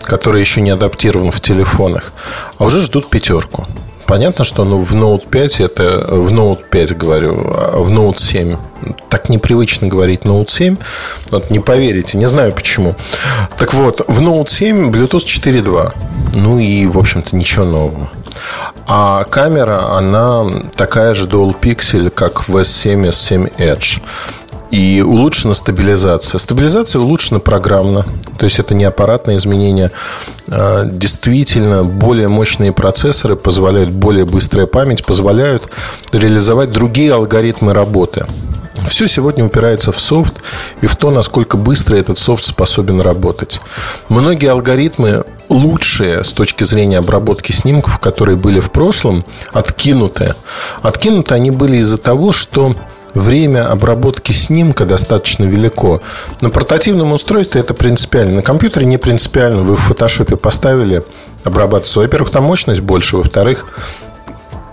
который 0.02 0.40
еще 0.40 0.60
не 0.60 0.70
адаптирован 0.70 1.30
в 1.30 1.40
телефонах. 1.40 2.12
А 2.58 2.64
уже 2.64 2.80
ждут 2.80 3.08
пятерку. 3.08 3.66
Понятно, 4.14 4.44
что 4.44 4.64
ну, 4.64 4.78
в 4.78 4.92
Note 4.92 5.28
5 5.28 5.60
это 5.60 6.06
в 6.08 6.32
Note 6.32 6.60
5 6.70 6.96
говорю, 6.96 7.50
а 7.52 7.80
в 7.80 7.90
Note 7.90 8.20
7 8.20 8.56
так 9.08 9.28
непривычно 9.28 9.88
говорить 9.88 10.20
Note 10.20 10.50
7. 10.50 10.76
Вот 11.32 11.50
не 11.50 11.58
поверите, 11.58 12.16
не 12.16 12.26
знаю 12.26 12.52
почему. 12.52 12.94
Так 13.58 13.74
вот, 13.74 14.02
в 14.06 14.20
Note 14.20 14.48
7 14.48 14.92
Bluetooth 14.92 15.24
4.2. 15.24 15.94
Ну 16.34 16.60
и, 16.60 16.86
в 16.86 16.96
общем-то, 16.96 17.34
ничего 17.34 17.64
нового. 17.64 18.08
А 18.86 19.24
камера, 19.24 19.96
она 19.96 20.44
такая 20.76 21.14
же 21.14 21.26
Dual 21.26 21.52
Pixel, 21.58 22.10
как 22.10 22.46
в 22.46 22.56
S7, 22.56 23.08
S7 23.08 23.52
Edge. 23.56 24.00
И 24.74 25.02
улучшена 25.02 25.54
стабилизация. 25.54 26.40
Стабилизация 26.40 27.00
улучшена 27.00 27.38
программно. 27.38 28.02
То 28.38 28.44
есть 28.44 28.58
это 28.58 28.74
не 28.74 28.82
аппаратное 28.82 29.36
изменение. 29.36 29.92
А, 30.48 30.84
действительно, 30.84 31.84
более 31.84 32.26
мощные 32.26 32.72
процессоры 32.72 33.36
позволяют, 33.36 33.90
более 33.90 34.24
быстрая 34.24 34.66
память 34.66 35.06
позволяют 35.06 35.68
реализовать 36.10 36.72
другие 36.72 37.14
алгоритмы 37.14 37.72
работы. 37.72 38.26
Все 38.88 39.06
сегодня 39.06 39.44
упирается 39.44 39.92
в 39.92 40.00
софт 40.00 40.42
и 40.80 40.88
в 40.88 40.96
то, 40.96 41.12
насколько 41.12 41.56
быстро 41.56 41.96
этот 41.96 42.18
софт 42.18 42.44
способен 42.44 43.00
работать. 43.00 43.60
Многие 44.08 44.50
алгоритмы 44.50 45.22
лучшие 45.48 46.24
с 46.24 46.32
точки 46.32 46.64
зрения 46.64 46.98
обработки 46.98 47.52
снимков, 47.52 48.00
которые 48.00 48.36
были 48.36 48.58
в 48.58 48.72
прошлом, 48.72 49.24
откинуты. 49.52 50.34
Откинуты 50.82 51.34
они 51.34 51.52
были 51.52 51.76
из-за 51.76 51.96
того, 51.96 52.32
что 52.32 52.74
время 53.14 53.70
обработки 53.70 54.32
снимка 54.32 54.84
достаточно 54.84 55.44
велико. 55.44 56.00
На 56.40 56.50
портативном 56.50 57.12
устройстве 57.12 57.60
это 57.60 57.74
принципиально. 57.74 58.36
На 58.36 58.42
компьютере 58.42 58.86
не 58.86 58.98
принципиально. 58.98 59.62
Вы 59.62 59.76
в 59.76 59.80
фотошопе 59.80 60.36
поставили 60.36 61.02
обрабатываться. 61.44 62.00
Во-первых, 62.00 62.30
там 62.30 62.44
мощность 62.44 62.80
больше. 62.80 63.16
Во-вторых, 63.16 63.66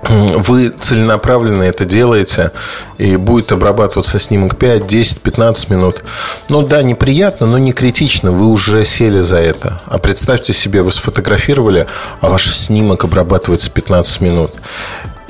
вы 0.09 0.69
целенаправленно 0.69 1.63
это 1.63 1.85
делаете, 1.85 2.51
и 2.97 3.15
будет 3.17 3.51
обрабатываться 3.51 4.19
снимок 4.19 4.57
5, 4.57 4.87
10, 4.87 5.21
15 5.21 5.69
минут. 5.69 6.03
Ну 6.49 6.61
да, 6.63 6.81
неприятно, 6.81 7.47
но 7.47 7.57
не 7.57 7.73
критично, 7.73 8.31
вы 8.31 8.47
уже 8.47 8.83
сели 8.85 9.21
за 9.21 9.37
это. 9.37 9.79
А 9.85 9.97
представьте 9.97 10.53
себе, 10.53 10.81
вы 10.81 10.91
сфотографировали, 10.91 11.87
а 12.19 12.29
ваш 12.29 12.49
снимок 12.53 13.03
обрабатывается 13.03 13.69
15 13.69 14.21
минут 14.21 14.51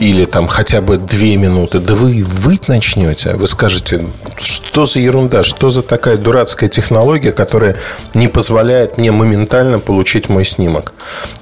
или 0.01 0.25
там 0.25 0.47
хотя 0.47 0.81
бы 0.81 0.97
две 0.97 1.37
минуты, 1.37 1.77
да 1.77 1.93
вы 1.93 2.23
выть 2.23 2.67
начнете. 2.67 3.35
Вы 3.35 3.45
скажете, 3.45 4.07
что 4.39 4.85
за 4.85 4.99
ерунда, 4.99 5.43
что 5.43 5.69
за 5.69 5.83
такая 5.83 6.17
дурацкая 6.17 6.69
технология, 6.71 7.31
которая 7.31 7.75
не 8.15 8.27
позволяет 8.27 8.97
мне 8.97 9.11
моментально 9.11 9.77
получить 9.77 10.27
мой 10.27 10.43
снимок. 10.43 10.93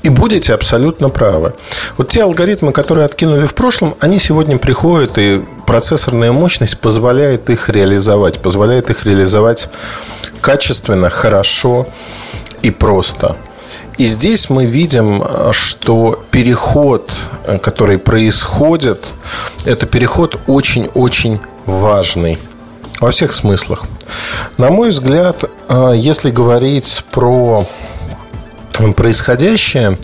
И 0.04 0.10
будете 0.10 0.54
абсолютно 0.54 1.08
правы. 1.08 1.54
Вот 1.98 2.10
те 2.10 2.22
алгоритмы, 2.22 2.74
которые 2.74 3.06
откинули 3.06 3.46
в 3.46 3.54
прошлом, 3.54 3.96
они 4.02 4.20
сегодня 4.20 4.58
приходят, 4.58 5.18
и 5.18 5.42
процессорная 5.66 6.34
мощность 6.34 6.80
позволяет 6.80 7.50
их 7.50 7.70
реализовать, 7.70 8.42
позволяет 8.42 8.90
их 8.90 9.06
реализовать 9.06 9.70
качественно, 10.42 11.10
хорошо 11.10 11.88
и 12.62 12.72
просто. 12.72 13.38
И 14.00 14.06
здесь 14.06 14.50
мы 14.50 14.64
видим, 14.64 15.22
что 15.52 16.24
переход, 16.32 17.12
который 17.62 17.98
происходит, 17.98 19.04
это 19.66 19.86
переход 19.88 20.40
очень-очень 20.48 21.42
важный 21.66 22.40
во 23.02 23.12
всех 23.12 23.34
смыслах. 23.34 23.88
На 24.58 24.70
мой 24.70 24.92
взгляд, 24.92 25.44
если 25.94 26.32
говорить 26.32 27.04
про 27.12 27.68
происходящее, 28.96 29.98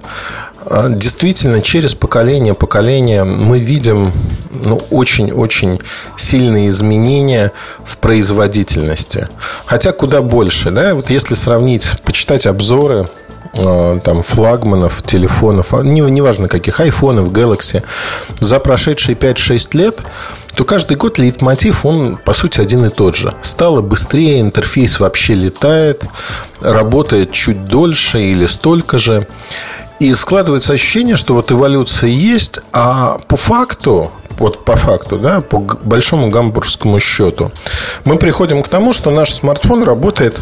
действительно 0.90 1.62
через 1.62 1.96
поколение 1.96 2.54
поколение 2.54 3.24
мы 3.24 3.60
видим 3.60 4.12
ну, 4.52 4.82
очень-очень 4.90 5.80
сильные 6.18 6.68
изменения 6.68 7.54
в 7.86 7.96
производительности. 8.00 9.30
Хотя 9.66 9.94
куда 9.94 10.22
больше. 10.22 10.72
Да? 10.72 10.96
Вот 10.96 11.10
если 11.10 11.34
сравнить, 11.34 11.90
почитать 12.04 12.46
обзоры 12.46 13.06
Э, 13.06 13.25
там, 13.56 14.22
флагманов, 14.22 15.02
телефонов, 15.04 15.74
а, 15.74 15.82
не, 15.82 16.02
неважно 16.02 16.48
каких, 16.48 16.80
айфонов, 16.80 17.30
Galaxy, 17.30 17.84
за 18.40 18.60
прошедшие 18.60 19.16
5-6 19.16 19.78
лет, 19.78 20.00
то 20.56 20.66
каждый 20.66 20.98
год 20.98 21.18
лейтмотив, 21.18 21.86
он, 21.86 22.18
по 22.18 22.34
сути, 22.34 22.62
один 22.62 22.86
и 22.86 22.90
тот 22.90 23.16
же. 23.16 23.34
Стало 23.42 23.82
быстрее, 23.82 24.42
интерфейс 24.42 25.00
вообще 25.00 25.34
летает, 25.34 26.04
работает 26.62 27.32
чуть 27.32 27.68
дольше 27.68 28.20
или 28.20 28.46
столько 28.46 28.98
же. 28.98 29.28
И 30.00 30.14
складывается 30.14 30.74
ощущение, 30.74 31.16
что 31.16 31.34
вот 31.34 31.52
эволюция 31.52 32.10
есть, 32.10 32.60
а 32.74 33.20
по 33.28 33.38
факту 33.38 34.12
вот 34.38 34.66
по 34.66 34.76
факту, 34.76 35.18
да, 35.18 35.40
по 35.40 35.60
большому 35.60 36.30
гамбургскому 36.30 37.00
счету, 37.00 37.54
мы 38.04 38.18
приходим 38.18 38.64
к 38.64 38.68
тому, 38.68 38.92
что 38.92 39.10
наш 39.10 39.34
смартфон 39.34 39.84
работает 39.84 40.38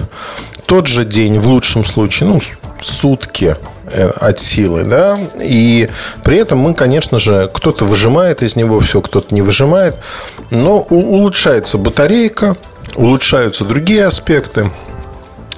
тот 0.65 0.87
же 0.87 1.05
день, 1.05 1.37
в 1.37 1.47
лучшем 1.47 1.85
случае, 1.85 2.29
ну, 2.29 2.41
сутки 2.83 3.55
э, 3.87 4.09
от 4.09 4.39
силы, 4.39 4.83
да, 4.83 5.19
и 5.39 5.89
при 6.23 6.37
этом 6.37 6.59
мы, 6.59 6.73
конечно 6.73 7.19
же, 7.19 7.49
кто-то 7.53 7.85
выжимает 7.85 8.43
из 8.43 8.55
него 8.55 8.79
все, 8.79 9.01
кто-то 9.01 9.33
не 9.33 9.41
выжимает, 9.41 9.95
но 10.51 10.79
улучшается 10.79 11.77
батарейка, 11.77 12.55
улучшаются 12.95 13.65
другие 13.65 14.05
аспекты, 14.05 14.71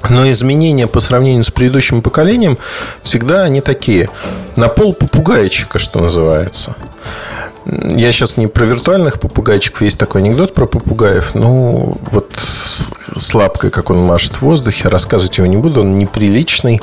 но 0.10 0.30
изменения 0.30 0.88
по 0.88 1.00
сравнению 1.00 1.44
с 1.44 1.52
предыдущим 1.52 2.02
поколением 2.02 2.58
всегда 3.04 3.44
они 3.44 3.62
такие. 3.62 4.10
На 4.56 4.68
пол 4.68 4.94
попугайчика, 4.94 5.80
что 5.80 6.00
называется. 6.00 6.76
Я 7.66 8.12
сейчас 8.12 8.38
не 8.38 8.48
про 8.48 8.66
виртуальных 8.66 9.20
попугайчиков. 9.20 9.82
Есть 9.82 9.98
такой 9.98 10.22
анекдот 10.22 10.54
про 10.54 10.66
попугаев. 10.66 11.34
Ну, 11.34 11.98
вот 12.12 12.32
с 12.38 13.34
лапкой, 13.34 13.72
как 13.72 13.90
он 13.90 14.00
машет 14.00 14.36
в 14.36 14.42
воздухе. 14.42 14.88
Рассказывать 14.88 15.38
его 15.38 15.48
не 15.48 15.58
буду, 15.58 15.82
он 15.82 15.98
неприличный. 15.98 16.82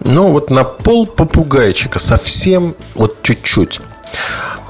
Но 0.00 0.28
вот 0.28 0.50
на 0.50 0.64
пол 0.64 1.06
попугайчика 1.06 1.98
совсем 1.98 2.74
вот 2.94 3.22
чуть-чуть. 3.22 3.80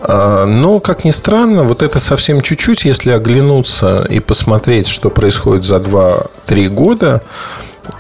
А, 0.01 0.45
но, 0.47 0.81
как 0.81 1.05
ни 1.05 1.11
странно, 1.11 1.65
вот 1.65 1.83
это 1.83 1.99
совсем 1.99 2.41
чуть-чуть, 2.41 2.85
если 2.85 3.11
оглянуться 3.11 4.07
и 4.09 4.21
посмотреть, 4.21 4.87
что 4.87 5.11
происходит 5.11 5.65
за 5.65 5.77
2-3 5.77 6.69
года, 6.69 7.23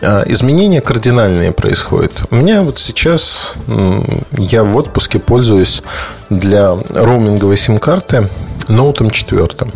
изменения 0.01 0.81
кардинальные 0.81 1.53
происходят. 1.53 2.13
У 2.31 2.37
меня 2.37 2.63
вот 2.63 2.79
сейчас 2.79 3.55
я 4.33 4.65
в 4.65 4.77
отпуске 4.77 5.19
пользуюсь 5.19 5.83
для 6.31 6.77
роуминговой 6.91 7.57
сим-карты 7.57 8.29
ноутом 8.69 9.11
четвертым. 9.11 9.73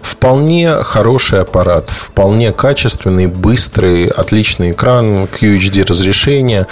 Вполне 0.00 0.82
хороший 0.82 1.40
аппарат, 1.40 1.90
вполне 1.90 2.52
качественный, 2.52 3.26
быстрый, 3.26 4.06
отличный 4.06 4.70
экран, 4.72 5.24
QHD 5.24 5.86
разрешение, 5.86 6.66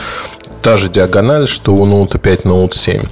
та 0.62 0.76
же 0.76 0.88
диагональ, 0.88 1.48
что 1.48 1.74
у 1.74 1.86
Note 1.86 2.18
5, 2.18 2.42
Note 2.42 2.74
7. 2.74 3.02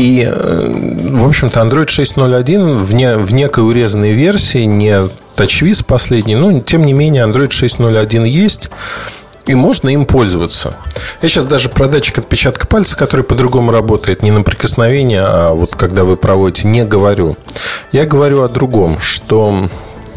И, 0.00 0.26
э, 0.26 1.10
в 1.12 1.26
общем-то, 1.26 1.60
Android 1.60 1.88
6.0.1 1.88 2.78
в, 2.78 3.22
в 3.22 3.34
некой 3.34 3.68
урезанной 3.68 4.12
версии, 4.12 4.64
не 4.64 5.10
TouchWiz 5.36 5.84
последний, 5.84 6.36
но, 6.36 6.58
тем 6.60 6.86
не 6.86 6.94
менее, 6.94 7.24
Android 7.24 7.50
6.0.1 7.50 8.26
есть, 8.26 8.70
и 9.44 9.54
можно 9.54 9.90
им 9.90 10.06
пользоваться. 10.06 10.74
Я 11.20 11.28
сейчас 11.28 11.44
даже 11.44 11.68
про 11.68 11.86
датчик 11.86 12.16
отпечатка 12.16 12.66
пальца, 12.66 12.96
который 12.96 13.26
по-другому 13.26 13.72
работает, 13.72 14.22
не 14.22 14.30
на 14.30 14.40
прикосновение, 14.40 15.20
а 15.20 15.52
вот 15.52 15.76
когда 15.76 16.04
вы 16.04 16.16
проводите, 16.16 16.66
не 16.66 16.82
говорю. 16.82 17.36
Я 17.92 18.06
говорю 18.06 18.40
о 18.40 18.48
другом, 18.48 18.98
что, 19.00 19.68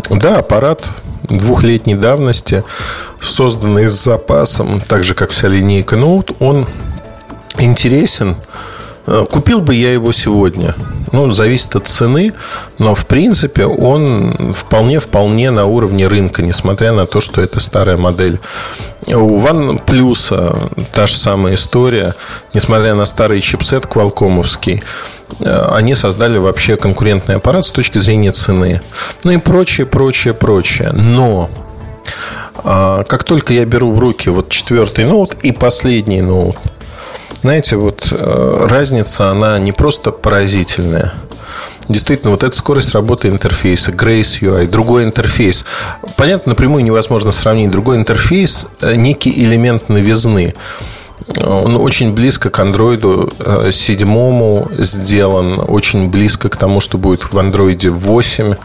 да, 0.09 0.37
аппарат 0.37 0.85
двухлетней 1.23 1.95
давности, 1.95 2.63
созданный 3.21 3.89
с 3.89 4.01
запасом, 4.01 4.79
так 4.79 5.03
же, 5.03 5.13
как 5.13 5.31
вся 5.31 5.49
линейка 5.49 5.97
Note, 5.97 6.37
он 6.39 6.69
интересен, 7.57 8.37
купил 9.05 9.61
бы 9.61 9.75
я 9.75 9.91
его 9.93 10.11
сегодня. 10.11 10.75
Ну, 11.11 11.31
зависит 11.33 11.75
от 11.75 11.87
цены, 11.87 12.33
но 12.79 12.95
в 12.95 13.05
принципе 13.05 13.65
он 13.65 14.53
вполне-вполне 14.53 15.51
на 15.51 15.65
уровне 15.65 16.07
рынка, 16.07 16.41
несмотря 16.41 16.91
на 16.91 17.05
то, 17.05 17.21
что 17.21 17.41
это 17.41 17.59
старая 17.59 17.97
модель. 17.97 18.39
У 19.07 19.39
OnePlus 19.39 20.85
та 20.93 21.07
же 21.07 21.15
самая 21.15 21.55
история, 21.55 22.15
несмотря 22.53 22.95
на 22.95 23.05
старый 23.05 23.41
чипсет 23.41 23.85
квалкомовский, 23.85 24.81
э, 25.39 25.65
они 25.71 25.93
создали 25.93 26.37
вообще 26.37 26.77
конкурентный 26.77 27.35
аппарат 27.35 27.65
с 27.65 27.71
точки 27.71 27.99
зрения 27.99 28.31
цены. 28.31 28.81
Ну 29.23 29.31
и 29.31 29.37
прочее, 29.37 29.85
прочее, 29.85 30.33
прочее. 30.33 30.91
Но 30.93 31.49
как 32.63 33.23
только 33.23 33.53
я 33.53 33.65
беру 33.65 33.91
в 33.91 33.99
руки 33.99 34.29
вот 34.29 34.49
четвертый 34.49 35.05
ноут 35.05 35.35
и 35.41 35.51
последний 35.51 36.21
ноут, 36.21 36.55
знаете, 37.43 37.75
вот 37.75 38.07
э, 38.09 38.67
разница, 38.69 39.29
она 39.29 39.59
не 39.59 39.73
просто 39.73 40.11
поразительная. 40.11 41.11
Действительно, 41.89 42.31
вот 42.31 42.41
эта 42.41 42.55
скорость 42.55 42.93
работы 42.93 43.27
интерфейса, 43.27 43.91
Grace 43.91 44.39
UI, 44.39 44.65
другой 44.65 45.03
интерфейс. 45.03 45.65
Понятно, 46.15 46.51
напрямую 46.51 46.85
невозможно 46.85 47.33
сравнить. 47.33 47.69
Другой 47.69 47.97
интерфейс, 47.97 48.67
э, 48.79 48.95
некий 48.95 49.43
элемент 49.43 49.89
новизны. 49.89 50.53
Он 51.45 51.75
очень 51.75 52.13
близко 52.13 52.49
к 52.49 52.57
андроиду 52.59 53.33
э, 53.39 53.71
седьмому 53.73 54.69
сделан, 54.77 55.59
очень 55.67 56.09
близко 56.09 56.47
к 56.47 56.55
тому, 56.55 56.79
что 56.79 56.97
будет 56.97 57.33
в 57.33 57.37
андроиде 57.37 57.89
8 57.89 58.55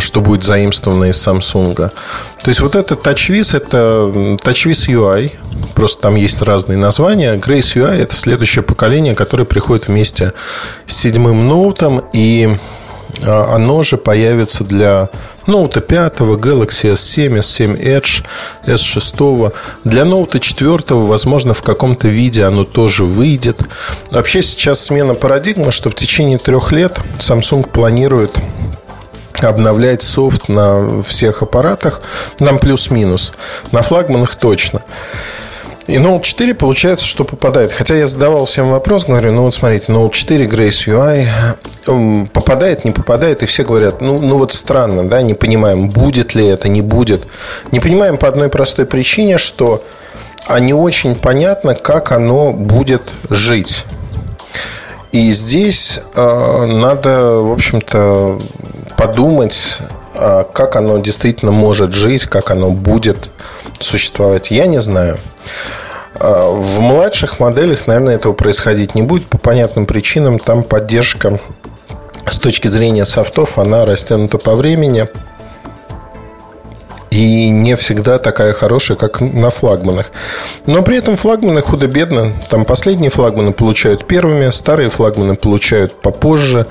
что 0.00 0.20
будет 0.20 0.44
заимствовано 0.44 1.04
из 1.04 1.16
Samsung. 1.16 1.74
То 1.74 2.48
есть 2.48 2.60
вот 2.60 2.74
это 2.74 2.94
TouchWiz, 2.94 3.56
это 3.56 3.78
TouchWiz 4.42 4.88
UI, 4.88 5.32
просто 5.74 6.02
там 6.02 6.16
есть 6.16 6.42
разные 6.42 6.78
названия. 6.78 7.34
Grace 7.36 7.76
UI– 7.76 7.96
это 8.00 8.14
следующее 8.14 8.62
поколение, 8.62 9.14
которое 9.14 9.44
приходит 9.44 9.88
вместе 9.88 10.32
с 10.86 10.94
седьмым 10.96 11.48
ноутом, 11.48 12.02
и 12.12 12.56
а, 13.24 13.54
оно 13.54 13.82
же 13.82 13.96
появится 13.96 14.64
для 14.64 15.08
Note 15.46 15.80
5, 15.80 16.18
Galaxy 16.18 16.92
S7, 16.92 17.38
S7 17.38 17.80
Edge, 17.80 18.24
S6. 18.66 19.52
Для 19.84 20.02
Note 20.02 20.40
4, 20.40 20.78
возможно, 20.88 21.54
в 21.54 21.62
каком-то 21.62 22.08
виде 22.08 22.44
оно 22.44 22.64
тоже 22.64 23.04
выйдет. 23.04 23.60
Вообще 24.10 24.42
сейчас 24.42 24.80
смена 24.80 25.14
парадигмы, 25.14 25.70
что 25.70 25.88
в 25.90 25.94
течение 25.94 26.38
трех 26.38 26.72
лет 26.72 26.98
Samsung 27.18 27.68
планирует 27.68 28.38
обновлять 29.44 30.02
софт 30.02 30.48
на 30.48 31.02
всех 31.02 31.42
аппаратах, 31.42 32.00
нам 32.40 32.58
плюс-минус, 32.58 33.32
на 33.72 33.82
флагманах 33.82 34.34
точно. 34.36 34.82
И 35.86 35.98
Note 35.98 36.22
4 36.22 36.54
получается, 36.54 37.06
что 37.06 37.24
попадает. 37.24 37.72
Хотя 37.72 37.94
я 37.94 38.08
задавал 38.08 38.46
всем 38.46 38.70
вопрос, 38.70 39.04
говорю, 39.04 39.32
ну 39.32 39.42
вот 39.42 39.54
смотрите, 39.54 39.92
Note 39.92 40.12
4 40.12 40.46
Grace 40.46 40.88
UI 41.86 42.26
попадает, 42.32 42.84
не 42.84 42.90
попадает, 42.90 43.42
и 43.42 43.46
все 43.46 43.64
говорят, 43.64 44.00
ну, 44.00 44.20
ну 44.20 44.38
вот 44.38 44.52
странно, 44.52 45.08
да, 45.08 45.22
не 45.22 45.34
понимаем, 45.34 45.88
будет 45.88 46.34
ли 46.34 46.44
это, 46.44 46.68
не 46.68 46.82
будет. 46.82 47.28
Не 47.70 47.78
понимаем 47.78 48.16
по 48.16 48.26
одной 48.26 48.48
простой 48.48 48.86
причине, 48.86 49.38
что 49.38 49.84
а 50.46 50.60
не 50.60 50.74
очень 50.74 51.14
понятно, 51.14 51.74
как 51.74 52.12
оно 52.12 52.52
будет 52.52 53.02
жить. 53.30 53.84
И 55.16 55.32
здесь 55.32 56.00
э, 56.14 56.64
надо, 56.66 57.38
в 57.38 57.50
общем-то, 57.50 58.38
подумать, 58.98 59.78
э, 60.14 60.44
как 60.52 60.76
оно 60.76 60.98
действительно 60.98 61.52
может 61.52 61.94
жить, 61.94 62.26
как 62.26 62.50
оно 62.50 62.70
будет 62.70 63.30
существовать. 63.80 64.50
Я 64.50 64.66
не 64.66 64.78
знаю. 64.78 65.16
А, 66.16 66.50
в 66.50 66.80
младших 66.80 67.40
моделях, 67.40 67.86
наверное, 67.86 68.16
этого 68.16 68.34
происходить 68.34 68.94
не 68.94 69.00
будет 69.00 69.26
по 69.26 69.38
понятным 69.38 69.86
причинам. 69.86 70.38
Там 70.38 70.62
поддержка 70.62 71.40
с 72.30 72.38
точки 72.38 72.68
зрения 72.68 73.06
софтов, 73.06 73.56
она 73.56 73.86
растянута 73.86 74.36
по 74.36 74.54
времени 74.54 75.08
и 77.16 77.48
не 77.48 77.76
всегда 77.76 78.18
такая 78.18 78.52
хорошая, 78.52 78.96
как 78.96 79.20
на 79.20 79.50
флагманах. 79.50 80.10
Но 80.66 80.82
при 80.82 80.98
этом 80.98 81.16
флагманы 81.16 81.62
худо-бедно. 81.62 82.32
Там 82.50 82.64
последние 82.64 83.10
флагманы 83.10 83.52
получают 83.52 84.06
первыми, 84.06 84.50
старые 84.50 84.90
флагманы 84.90 85.34
получают 85.36 86.00
попозже, 86.00 86.66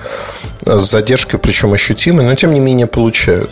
с 0.65 0.81
задержкой, 0.81 1.39
причем 1.39 1.73
ощутимой, 1.73 2.25
но 2.25 2.35
тем 2.35 2.53
не 2.53 2.59
менее 2.59 2.87
получают. 2.87 3.49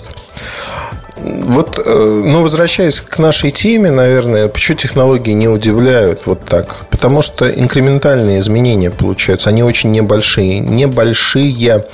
Вот, 1.16 1.80
э, 1.84 2.22
ну, 2.26 2.42
возвращаясь 2.42 3.02
к 3.02 3.20
нашей 3.20 3.52
теме, 3.52 3.92
наверное, 3.92 4.48
почему 4.48 4.78
технологии 4.78 5.32
не 5.32 5.48
удивляют 5.48 6.26
вот 6.26 6.44
так? 6.46 6.88
Потому 6.90 7.22
что 7.22 7.48
инкрементальные 7.48 8.40
изменения 8.40 8.90
получаются, 8.90 9.50
они 9.50 9.64
очень 9.64 9.92
небольшие. 9.92 10.60
Небольшие 10.60 11.86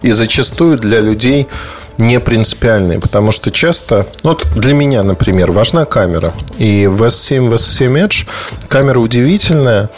и 0.00 0.12
зачастую 0.12 0.78
для 0.78 1.00
людей 1.00 1.48
не 1.98 2.18
принципиальные, 2.20 2.98
потому 3.00 3.32
что 3.32 3.50
часто, 3.50 4.06
ну, 4.22 4.30
вот 4.30 4.46
для 4.56 4.74
меня, 4.74 5.02
например, 5.02 5.52
важна 5.52 5.84
камера. 5.84 6.32
И 6.58 6.86
в 6.86 7.02
S7, 7.02 7.50
в 7.50 7.54
S7 7.54 8.06
Edge 8.06 8.26
камера 8.68 8.98
удивительная. 8.98 9.90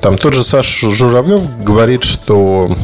Там 0.00 0.16
тот 0.16 0.34
же 0.34 0.44
Саша 0.44 0.90
Журавлев 0.90 1.42
говорит, 1.62 2.04
что 2.04 2.76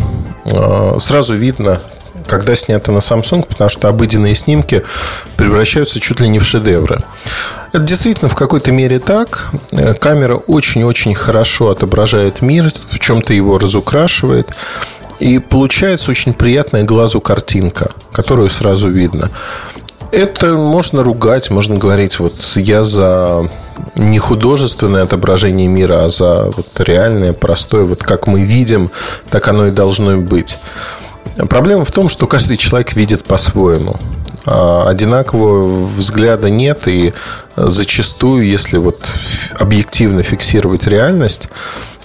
э, 0.44 0.96
сразу 0.98 1.34
видно 1.34 1.80
когда 2.26 2.54
снято 2.54 2.92
на 2.92 2.98
Samsung, 2.98 3.46
потому 3.46 3.70
что 3.70 3.88
обыденные 3.88 4.34
снимки 4.34 4.82
превращаются 5.36 6.00
чуть 6.00 6.20
ли 6.20 6.28
не 6.28 6.38
в 6.38 6.44
шедевры. 6.44 6.98
Это 7.72 7.84
действительно 7.84 8.28
в 8.28 8.34
какой-то 8.34 8.72
мере 8.72 8.98
так. 8.98 9.50
Э, 9.72 9.94
камера 9.94 10.36
очень-очень 10.36 11.14
хорошо 11.14 11.70
отображает 11.70 12.42
мир, 12.42 12.72
в 12.90 12.98
чем-то 12.98 13.32
его 13.32 13.58
разукрашивает. 13.58 14.50
И 15.18 15.38
получается 15.38 16.10
очень 16.10 16.32
приятная 16.32 16.84
глазу 16.84 17.20
картинка, 17.20 17.90
которую 18.12 18.50
сразу 18.50 18.88
видно. 18.90 19.30
Это 20.12 20.54
можно 20.54 21.02
ругать, 21.02 21.50
можно 21.50 21.76
говорить, 21.76 22.18
вот 22.18 22.34
я 22.54 22.84
за 22.84 23.50
не 23.94 24.18
художественное 24.18 25.02
отображение 25.02 25.68
мира, 25.68 26.04
а 26.04 26.08
за 26.08 26.50
вот 26.56 26.68
реальное, 26.78 27.32
простое, 27.32 27.84
вот 27.84 28.02
как 28.02 28.26
мы 28.26 28.42
видим, 28.42 28.90
так 29.30 29.48
оно 29.48 29.66
и 29.66 29.70
должно 29.70 30.16
быть. 30.16 30.58
Проблема 31.36 31.84
в 31.84 31.92
том, 31.92 32.08
что 32.08 32.26
каждый 32.26 32.56
человек 32.56 32.94
видит 32.94 33.24
по-своему. 33.24 33.96
А 34.44 34.88
одинакового 34.88 35.86
взгляда 35.86 36.50
нет, 36.50 36.86
и 36.86 37.12
зачастую, 37.56 38.46
если 38.46 38.78
вот 38.78 39.04
объективно 39.58 40.22
фиксировать 40.22 40.86
реальность, 40.86 41.48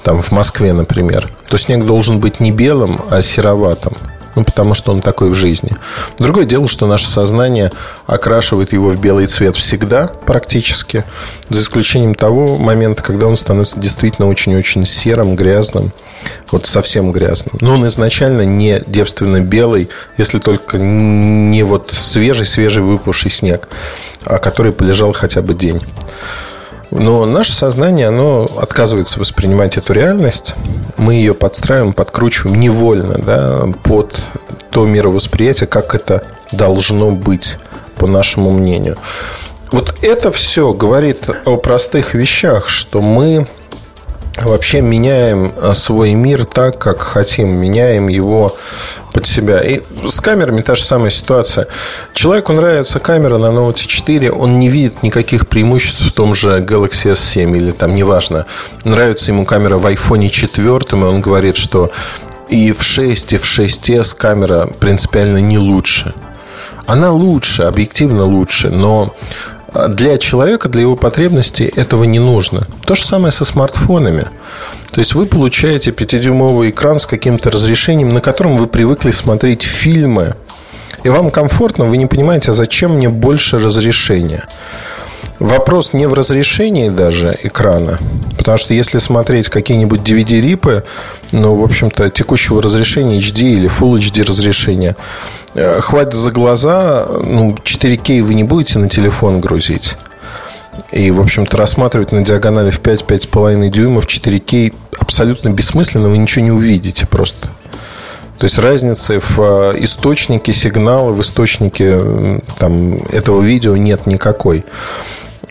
там 0.03 0.21
в 0.21 0.31
Москве, 0.31 0.73
например, 0.73 1.29
то 1.47 1.57
снег 1.57 1.85
должен 1.85 2.19
быть 2.19 2.39
не 2.39 2.51
белым, 2.51 2.99
а 3.09 3.21
сероватым 3.21 3.93
ну, 4.35 4.43
потому 4.43 4.73
что 4.73 4.91
он 4.91 5.01
такой 5.01 5.29
в 5.29 5.35
жизни. 5.35 5.71
Другое 6.17 6.45
дело, 6.45 6.67
что 6.67 6.87
наше 6.87 7.07
сознание 7.07 7.71
окрашивает 8.05 8.73
его 8.73 8.89
в 8.89 8.99
белый 8.99 9.27
цвет 9.27 9.55
всегда 9.55 10.07
практически, 10.07 11.03
за 11.49 11.61
исключением 11.61 12.15
того 12.15 12.57
момента, 12.57 13.03
когда 13.03 13.27
он 13.27 13.37
становится 13.37 13.79
действительно 13.79 14.27
очень-очень 14.27 14.85
серым, 14.85 15.35
грязным, 15.35 15.91
вот 16.51 16.67
совсем 16.67 17.11
грязным. 17.11 17.57
Но 17.61 17.73
он 17.75 17.87
изначально 17.87 18.41
не 18.41 18.81
девственно 18.87 19.41
белый, 19.41 19.89
если 20.17 20.39
только 20.39 20.77
не 20.77 21.63
вот 21.63 21.91
свежий-свежий 21.91 22.83
выпавший 22.83 23.31
снег, 23.31 23.67
а 24.25 24.37
который 24.37 24.71
полежал 24.71 25.13
хотя 25.13 25.41
бы 25.41 25.53
день. 25.53 25.81
Но 26.91 27.25
наше 27.25 27.53
сознание, 27.53 28.09
оно 28.09 28.49
отказывается 28.57 29.19
воспринимать 29.19 29.77
эту 29.77 29.93
реальность. 29.93 30.55
Мы 30.97 31.15
ее 31.15 31.33
подстраиваем, 31.33 31.93
подкручиваем 31.93 32.59
невольно 32.59 33.17
да, 33.17 33.65
под 33.83 34.21
то 34.69 34.85
мировосприятие, 34.85 35.67
как 35.67 35.95
это 35.95 36.23
должно 36.51 37.11
быть, 37.11 37.57
по 37.95 38.07
нашему 38.07 38.51
мнению. 38.51 38.97
Вот 39.71 39.95
это 40.01 40.31
все 40.31 40.73
говорит 40.73 41.29
о 41.45 41.55
простых 41.57 42.13
вещах, 42.13 42.67
что 42.67 43.01
мы 43.01 43.47
вообще 44.37 44.81
меняем 44.81 45.51
э, 45.55 45.73
свой 45.73 46.13
мир 46.13 46.45
так, 46.45 46.77
как 46.77 47.01
хотим, 47.01 47.49
меняем 47.49 48.07
его 48.07 48.57
под 49.13 49.27
себя. 49.27 49.59
И 49.59 49.81
с 50.07 50.21
камерами 50.21 50.61
та 50.61 50.75
же 50.75 50.83
самая 50.83 51.09
ситуация. 51.09 51.67
Человеку 52.13 52.53
нравится 52.53 52.99
камера 52.99 53.37
на 53.37 53.47
Note 53.47 53.75
4, 53.75 54.31
он 54.31 54.59
не 54.59 54.69
видит 54.69 55.03
никаких 55.03 55.47
преимуществ 55.47 56.01
в 56.01 56.11
том 56.11 56.33
же 56.33 56.59
Galaxy 56.59 57.11
S7 57.11 57.55
или 57.57 57.71
там, 57.71 57.93
неважно, 57.93 58.45
нравится 58.85 59.31
ему 59.31 59.45
камера 59.45 59.77
в 59.77 59.85
iPhone 59.85 60.29
4, 60.29 60.79
и 60.91 60.95
он 60.95 61.21
говорит, 61.21 61.57
что 61.57 61.91
и 62.49 62.71
в 62.71 62.83
6, 62.83 63.33
и 63.33 63.37
в 63.37 63.43
6s 63.43 64.15
камера 64.15 64.67
принципиально 64.67 65.37
не 65.37 65.57
лучше. 65.57 66.13
Она 66.85 67.11
лучше, 67.11 67.63
объективно 67.63 68.25
лучше, 68.25 68.69
но 68.69 69.15
для 69.73 70.17
человека, 70.17 70.69
для 70.69 70.81
его 70.81 70.95
потребностей 70.95 71.71
этого 71.75 72.03
не 72.03 72.19
нужно. 72.19 72.67
То 72.85 72.95
же 72.95 73.03
самое 73.03 73.31
со 73.31 73.45
смартфонами. 73.45 74.27
То 74.91 74.99
есть 74.99 75.15
вы 75.15 75.25
получаете 75.25 75.91
5-дюймовый 75.91 76.71
экран 76.71 76.99
с 76.99 77.05
каким-то 77.05 77.49
разрешением, 77.49 78.13
на 78.13 78.21
котором 78.21 78.57
вы 78.57 78.67
привыкли 78.67 79.11
смотреть 79.11 79.63
фильмы, 79.63 80.35
и 81.03 81.09
вам 81.09 81.31
комфортно, 81.31 81.85
вы 81.85 81.97
не 81.97 82.05
понимаете, 82.05 82.51
а 82.51 82.53
зачем 82.53 82.95
мне 82.97 83.09
больше 83.09 83.57
разрешения. 83.57 84.43
Вопрос 85.41 85.93
не 85.93 86.07
в 86.07 86.13
разрешении 86.13 86.89
даже 86.89 87.35
экрана, 87.41 87.97
потому 88.37 88.59
что 88.59 88.75
если 88.75 88.99
смотреть 88.99 89.49
какие-нибудь 89.49 90.01
DVD-рипы, 90.01 90.83
ну, 91.31 91.55
в 91.55 91.63
общем-то, 91.63 92.11
текущего 92.11 92.61
разрешения 92.61 93.17
HD 93.17 93.53
или 93.53 93.67
Full 93.67 93.97
HD 93.97 94.21
разрешения, 94.21 94.95
э, 95.55 95.81
хватит 95.81 96.13
за 96.13 96.29
глаза, 96.29 97.07
ну, 97.23 97.55
4К 97.63 98.21
вы 98.21 98.35
не 98.35 98.43
будете 98.43 98.77
на 98.77 98.87
телефон 98.87 99.41
грузить. 99.41 99.95
И, 100.91 101.09
в 101.09 101.19
общем-то, 101.19 101.57
рассматривать 101.57 102.11
на 102.11 102.23
диагонали 102.23 102.69
в 102.69 102.79
5-5,5 102.79 103.67
дюймов 103.69 104.05
4К 104.05 104.75
абсолютно 104.99 105.49
бессмысленно, 105.49 106.09
вы 106.09 106.19
ничего 106.19 106.45
не 106.45 106.51
увидите 106.51 107.07
просто. 107.07 107.47
То 108.37 108.45
есть 108.45 108.59
разницы 108.59 109.19
в 109.19 109.39
э, 109.39 109.83
источнике 109.83 110.53
сигнала, 110.53 111.11
в 111.11 111.21
источнике 111.21 112.41
там, 112.59 112.93
этого 113.11 113.41
видео 113.41 113.75
нет 113.75 114.05
никакой. 114.05 114.65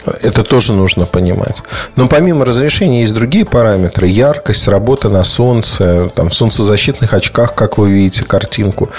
Это 0.04 0.44
тоже 0.44 0.72
нужно 0.72 1.06
понимать. 1.06 1.56
Но 1.96 2.08
помимо 2.08 2.44
разрешения 2.44 3.00
есть 3.00 3.12
другие 3.12 3.44
параметры. 3.44 4.06
Яркость, 4.06 4.68
работа 4.68 5.08
на 5.08 5.24
солнце, 5.24 6.10
там, 6.14 6.30
в 6.30 6.34
солнцезащитных 6.34 7.12
очках, 7.12 7.54
как 7.54 7.78
вы 7.78 7.90
видите 7.90 8.24
картинку. 8.24 8.90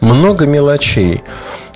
Много 0.00 0.46
мелочей. 0.46 1.22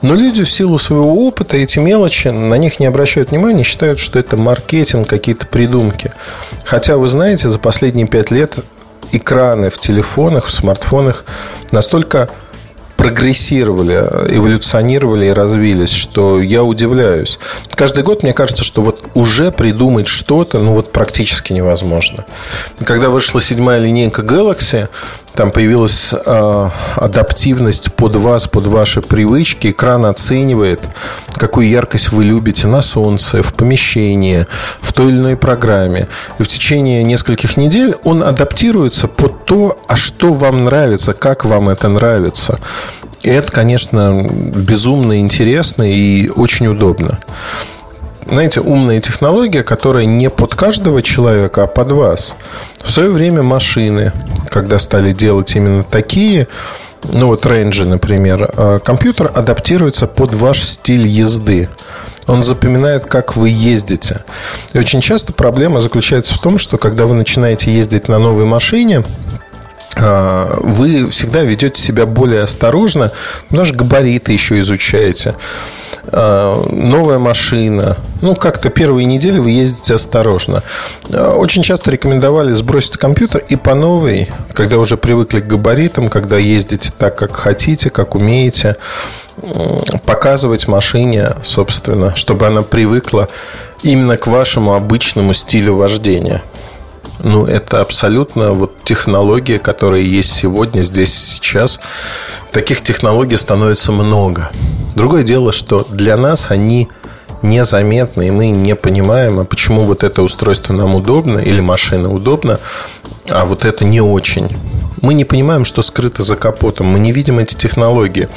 Но 0.03 0.15
люди 0.15 0.45
в 0.45 0.51
силу 0.51 0.79
своего 0.79 1.27
опыта 1.27 1.59
эти 1.59 1.79
мелочи, 1.79 2.29
на 2.29 2.55
них 2.55 2.81
не 2.81 2.87
обращают 2.87 3.31
внимания, 3.31 3.65
считают, 3.65 3.99
что 3.99 4.19
это 4.19 4.37
маркетинг, 4.37 5.09
какие-то 5.09 5.47
придумки. 5.47 6.13
Хотя, 6.65 6.97
вы 6.97 7.09
знаете, 7.09 7.49
за 7.51 7.59
последние 7.59 8.07
пять 8.07 8.31
лет 8.31 8.57
экраны 9.13 9.69
в 9.69 9.79
телефонах, 9.79 10.47
в 10.47 10.51
смартфонах 10.51 11.25
настолько 11.71 12.31
прогрессировали, 13.01 13.95
эволюционировали 14.37 15.25
и 15.25 15.31
развились, 15.31 15.91
что 15.91 16.39
я 16.39 16.63
удивляюсь. 16.63 17.39
Каждый 17.71 18.03
год 18.03 18.23
мне 18.23 18.35
кажется, 18.35 18.63
что 18.63 18.83
вот 18.83 19.03
уже 19.15 19.51
придумать 19.53 20.07
что-то, 20.07 20.59
ну 20.59 20.75
вот 20.75 20.93
практически 20.93 21.55
невозможно. 21.55 22.27
Когда 22.85 23.09
вышла 23.09 23.41
седьмая 23.41 23.81
линейка 23.81 24.21
Galaxy, 24.21 24.91
там 25.35 25.51
появилась 25.51 26.13
э, 26.13 26.71
адаптивность 26.97 27.93
под 27.95 28.17
вас, 28.17 28.47
под 28.47 28.67
ваши 28.67 29.01
привычки. 29.01 29.69
Экран 29.69 30.05
оценивает, 30.07 30.81
какую 31.35 31.69
яркость 31.69 32.13
вы 32.13 32.25
любите 32.25 32.67
на 32.67 32.83
солнце, 32.83 33.43
в 33.43 33.55
помещении, 33.55 34.47
в 34.81 34.93
той 34.93 35.11
или 35.11 35.19
иной 35.19 35.37
программе. 35.37 36.09
И 36.39 36.43
в 36.43 36.49
течение 36.49 37.03
нескольких 37.05 37.57
недель 37.57 37.95
он 38.05 38.23
адаптируется 38.23 39.09
под 39.09 39.45
то, 39.45 39.79
а 39.89 39.97
что 39.97 40.33
вам 40.33 40.65
нравится, 40.65 41.15
как 41.15 41.45
вам 41.45 41.69
это 41.69 41.89
нравится. 41.89 42.59
И 43.23 43.29
это, 43.29 43.53
конечно, 43.53 44.23
безумно 44.31 45.21
интересно 45.21 45.83
и 45.83 46.29
очень 46.29 46.67
удобно 46.67 47.19
знаете, 48.31 48.61
умная 48.61 49.01
технология, 49.01 49.63
которая 49.63 50.05
не 50.05 50.31
под 50.31 50.55
каждого 50.55 51.03
человека, 51.03 51.65
а 51.65 51.67
под 51.67 51.93
вас. 51.93 52.37
В 52.81 52.91
свое 52.91 53.11
время 53.11 53.43
машины, 53.43 54.13
когда 54.49 54.79
стали 54.79 55.13
делать 55.13 55.55
именно 55.57 55.83
такие, 55.83 56.47
ну 57.13 57.27
вот 57.27 57.45
рейнджи, 57.45 57.85
например, 57.85 58.51
э, 58.53 58.79
компьютер 58.85 59.31
адаптируется 59.35 60.07
под 60.07 60.35
ваш 60.35 60.63
стиль 60.63 61.07
езды. 61.07 61.69
Он 62.27 62.45
запоминает, 62.45 63.07
как 63.07 63.37
вы 63.37 63.49
ездите. 63.49 64.23
И 64.73 64.79
очень 64.79 65.01
часто 65.01 65.33
проблема 65.33 65.81
заключается 65.81 66.35
в 66.35 66.39
том, 66.39 66.59
что 66.59 66.79
когда 66.79 67.07
вы 67.07 67.15
начинаете 67.15 67.73
ездить 67.73 68.07
на 68.07 68.19
новой 68.19 68.45
машине, 68.45 69.03
вы 69.97 71.09
всегда 71.11 71.43
ведете 71.43 71.81
себя 71.81 72.07
более 72.07 72.43
осторожно, 72.43 73.13
даже 73.51 73.75
габариты 73.75 74.33
еще 74.33 74.59
изучаете. 74.61 75.35
Э, 76.13 76.67
новая 76.71 77.19
машина. 77.19 77.97
Ну, 78.23 78.35
как-то 78.35 78.69
первые 78.71 79.05
недели 79.05 79.39
вы 79.39 79.51
ездите 79.51 79.95
осторожно. 79.95 80.63
Э, 81.09 81.35
очень 81.37 81.63
часто 81.63 81.91
рекомендовали 81.91 82.53
сбросить 82.53 82.97
компьютер 82.97 83.45
и 83.49 83.57
по 83.57 83.75
новой, 83.75 84.29
когда 84.53 84.79
уже 84.79 84.97
привыкли 84.97 85.41
к 85.41 85.47
габаритам, 85.47 86.09
когда 86.09 86.37
ездите 86.37 86.93
так, 86.97 87.17
как 87.17 87.37
хотите, 87.37 87.91
как 87.91 88.15
умеете, 88.15 88.77
показывать 90.05 90.69
машине, 90.69 91.31
собственно, 91.43 92.15
чтобы 92.15 92.47
она 92.47 92.63
привыкла 92.63 93.29
именно 93.83 94.17
к 94.17 94.27
вашему 94.27 94.75
обычному 94.75 95.33
стилю 95.33 95.77
вождения. 95.77 96.43
Ну, 97.23 97.45
это 97.45 97.81
абсолютно 97.81 98.53
вот 98.53 98.83
технология, 98.83 99.59
которая 99.59 100.01
есть 100.01 100.33
сегодня, 100.33 100.83
здесь, 100.83 101.13
сейчас. 101.13 101.81
Таких 102.51 102.81
технологий 102.83 103.37
становится 103.37 103.93
много. 103.93 104.51
Другое 104.95 105.23
дело, 105.23 105.53
что 105.53 105.87
для 105.91 106.17
нас 106.17 106.51
они 106.51 106.89
незаметны, 107.43 108.29
и 108.29 108.31
мы 108.31 108.49
не 108.49 108.75
понимаем, 108.75 109.39
а 109.39 109.45
почему 109.45 109.85
вот 109.85 110.03
это 110.03 110.23
устройство 110.23 110.73
нам 110.73 110.95
удобно 110.95 111.39
или 111.39 111.61
машина 111.61 112.13
удобна, 112.13 112.59
а 113.29 113.45
вот 113.45 113.65
это 113.65 113.85
не 113.85 114.01
очень. 114.01 114.49
Мы 115.03 115.15
не 115.15 115.25
понимаем, 115.25 115.65
что 115.65 115.83
скрыто 115.83 116.23
за 116.23 116.37
капотом. 116.37 116.89
Мы 116.89 116.99
не 116.99 117.13
видим 117.13 117.39
эти 117.39 117.55
технологии. 117.55 118.29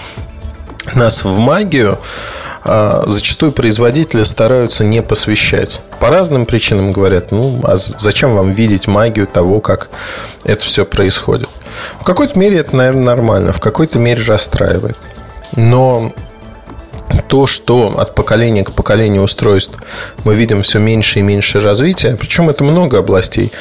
Нас 0.94 1.24
в 1.24 1.38
магию 1.38 2.00
зачастую 2.64 3.52
производители 3.52 4.24
стараются 4.24 4.84
не 4.84 5.02
посвящать. 5.02 5.82
По 6.00 6.10
разным 6.10 6.46
причинам 6.46 6.92
говорят, 6.92 7.32
ну, 7.32 7.60
а 7.64 7.76
зачем 7.76 8.36
вам 8.36 8.52
видеть 8.52 8.88
магию 8.88 9.28
того, 9.28 9.60
как 9.60 9.90
это 10.44 10.64
все 10.64 10.86
происходит. 10.86 11.50
В 12.00 12.04
какой-то 12.04 12.38
мере 12.38 12.58
это, 12.58 12.76
наверное, 12.76 13.04
нормально, 13.04 13.52
в 13.52 13.60
какой-то 13.60 14.00
мере 14.00 14.24
расстраивает. 14.24 14.98
Но 15.56 16.14
то, 17.28 17.48
что 17.48 18.00
от 18.00 18.16
поколения 18.16 18.64
к 18.64 18.72
поколению 18.72 19.24
устройств 19.24 19.78
мы 20.24 20.36
видим 20.36 20.62
все 20.62 20.80
меньше 20.80 21.20
и 21.20 21.24
меньше 21.24 21.60
развития, 21.60 22.18
причем 22.20 22.50
это 22.50 22.64
много 22.64 23.00
областей. 23.00 23.52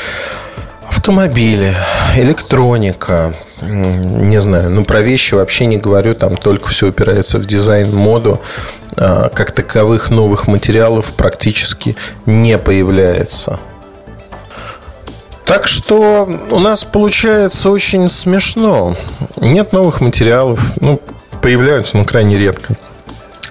Автомобили, 0.88 1.74
электроника, 2.16 3.34
не 3.62 4.40
знаю, 4.40 4.70
ну 4.70 4.84
про 4.84 5.00
вещи 5.00 5.34
вообще 5.34 5.66
не 5.66 5.78
говорю, 5.78 6.14
там 6.14 6.36
только 6.36 6.68
все 6.68 6.88
упирается 6.88 7.38
в 7.38 7.46
дизайн, 7.46 7.94
моду, 7.94 8.40
а, 8.96 9.28
как 9.28 9.52
таковых 9.52 10.10
новых 10.10 10.46
материалов 10.46 11.12
практически 11.14 11.96
не 12.26 12.58
появляется. 12.58 13.60
Так 15.44 15.68
что 15.68 16.28
у 16.50 16.58
нас 16.60 16.84
получается 16.84 17.70
очень 17.70 18.08
смешно. 18.08 18.96
Нет 19.36 19.72
новых 19.72 20.00
материалов, 20.00 20.60
ну, 20.80 21.00
появляются, 21.42 21.96
но 21.96 22.04
крайне 22.04 22.38
редко. 22.38 22.76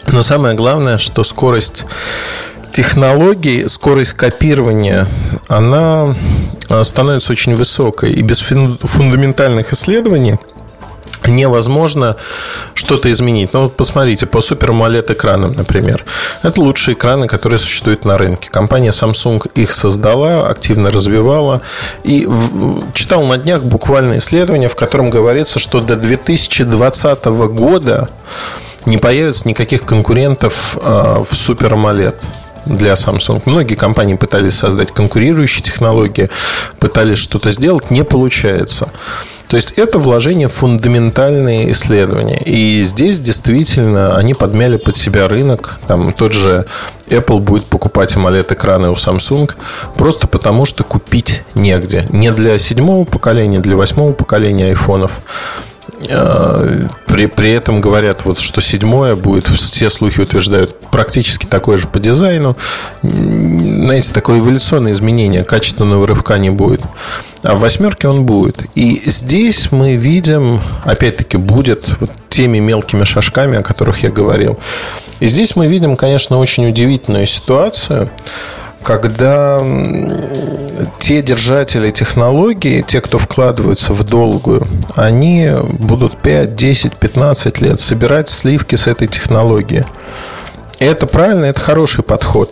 Но 0.08 0.24
самое 0.24 0.56
главное, 0.56 0.98
что 0.98 1.24
скорость 1.24 1.86
технологий, 2.72 3.68
скорость 3.68 4.14
копирования, 4.14 5.08
она 5.48 6.16
а, 6.70 6.84
становится 6.84 7.32
очень 7.32 7.56
высокой. 7.56 8.12
И 8.12 8.22
без 8.22 8.40
фундаментальных 8.40 9.74
исследований 9.74 10.38
невозможно 11.28 12.16
что-то 12.74 13.12
изменить. 13.12 13.54
Ну, 13.54 13.64
вот 13.64 13.76
посмотрите, 13.76 14.26
по 14.26 14.38
Super 14.38 14.70
AMOLED 14.70 15.14
экранам, 15.14 15.54
например. 15.54 16.04
Это 16.42 16.62
лучшие 16.62 16.96
экраны, 16.96 17.28
которые 17.28 17.60
существуют 17.60 18.06
на 18.06 18.18
рынке. 18.18 18.50
Компания 18.50 18.90
Samsung 18.90 19.50
их 19.54 19.72
создала, 19.72 20.50
активно 20.50 20.90
развивала. 20.90 21.62
И 22.04 22.26
в... 22.26 22.92
читал 22.94 23.24
на 23.26 23.38
днях 23.38 23.64
буквально 23.64 24.18
исследование, 24.18 24.70
в 24.70 24.76
котором 24.76 25.10
говорится, 25.10 25.60
что 25.60 25.82
до 25.82 25.96
2020 25.96 27.26
года 27.26 28.10
не 28.86 28.98
появится 28.98 29.48
никаких 29.48 29.84
конкурентов 29.84 30.78
а, 30.82 31.24
в 31.24 31.34
Super 31.34 31.74
AMOLED 31.74 32.16
для 32.66 32.94
Samsung. 32.94 33.42
Многие 33.46 33.76
компании 33.76 34.16
пытались 34.16 34.56
создать 34.56 34.92
конкурирующие 34.92 35.64
технологии, 35.64 36.30
пытались 36.80 37.18
что-то 37.18 37.52
сделать, 37.52 37.92
не 37.92 38.04
получается. 38.04 38.92
То 39.52 39.58
есть 39.58 39.74
это 39.74 40.00
вложение 40.00 40.48
в 40.48 40.54
фундаментальные 40.54 41.74
исследования. 41.74 42.42
И 42.46 42.82
здесь 42.84 43.20
действительно 43.20 44.16
они 44.16 44.34
подмяли 44.34 44.78
под 44.78 44.96
себя 44.96 45.28
рынок. 45.28 45.78
Там 45.88 46.14
тот 46.14 46.32
же 46.32 46.68
Apple 47.08 47.40
будет 47.40 47.66
покупать 47.66 48.16
AMOLED-экраны 48.16 48.90
у 48.90 48.94
Samsung 48.94 49.52
просто 49.98 50.28
потому, 50.28 50.64
что 50.64 50.86
купить 50.86 51.44
негде. 51.54 52.06
Не 52.12 52.32
для 52.32 52.58
седьмого 52.58 53.04
поколения, 53.04 53.60
для 53.60 53.76
восьмого 53.76 54.14
поколения 54.14 54.68
айфонов. 54.68 55.20
Э, 56.08 56.88
при, 57.06 57.28
при 57.28 57.52
этом 57.52 57.82
говорят, 57.82 58.26
вот, 58.26 58.40
что 58.40 58.62
седьмое 58.62 59.16
будет, 59.16 59.48
все 59.48 59.90
слухи 59.90 60.22
утверждают, 60.22 60.80
практически 60.92 61.46
такое 61.46 61.78
же 61.78 61.88
по 61.88 62.00
дизайну. 62.00 62.58
Знаете, 63.02 64.14
такое 64.14 64.40
эволюционное 64.40 64.94
изменение, 64.94 65.44
качественного 65.44 66.08
рывка 66.08 66.38
не 66.38 66.50
будет. 66.50 66.82
А 67.44 67.56
в 67.56 67.60
восьмерке 67.60 68.08
он 68.08 68.26
будет. 68.26 68.64
И 68.76 69.04
здесь 69.06 69.72
мы 69.72 69.96
видим, 69.96 70.62
опять-таки, 70.84 71.38
будет 71.38 71.98
вот 72.00 72.12
теми 72.30 72.60
мелкими 72.60 73.04
шажками, 73.04 73.58
о 73.58 73.64
которых 73.64 74.04
я 74.04 74.10
говорил. 74.10 74.60
И 75.20 75.28
здесь 75.28 75.56
мы 75.56 75.68
видим, 75.68 75.96
конечно, 75.96 76.40
очень 76.40 76.68
удивительную 76.68 77.28
ситуацию 77.28 78.10
когда 78.84 79.64
те 81.00 81.22
держатели 81.22 81.92
технологии, 81.92 82.84
те, 82.88 83.02
кто 83.02 83.18
вкладываются 83.18 83.94
в 83.94 84.04
долгую, 84.04 84.68
они 84.96 85.50
будут 85.80 86.18
5, 86.18 86.56
10, 86.56 86.96
15 86.96 87.62
лет 87.62 87.80
собирать 87.80 88.30
сливки 88.30 88.76
с 88.76 88.88
этой 88.88 89.08
технологии. 89.08 89.86
Это 90.80 91.06
правильно, 91.06 91.46
это 91.46 91.60
хороший 91.60 92.04
подход. 92.04 92.52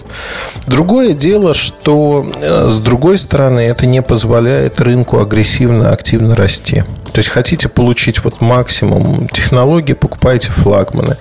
Другое 0.68 1.14
дело, 1.14 1.56
что 1.56 2.32
э, 2.40 2.70
с 2.70 2.80
другой 2.80 3.18
стороны 3.18 3.62
это 3.62 3.88
не 3.88 4.04
позволяет 4.04 4.80
рынку 4.80 5.20
агрессивно, 5.20 5.92
активно 5.92 6.36
расти. 6.36 6.84
То 7.12 7.20
есть 7.22 7.30
хотите 7.30 7.70
получить 7.70 8.24
вот 8.24 8.40
максимум 8.40 9.28
технологий, 9.30 9.96
покупайте 9.96 10.52
флагманы. 10.52 11.18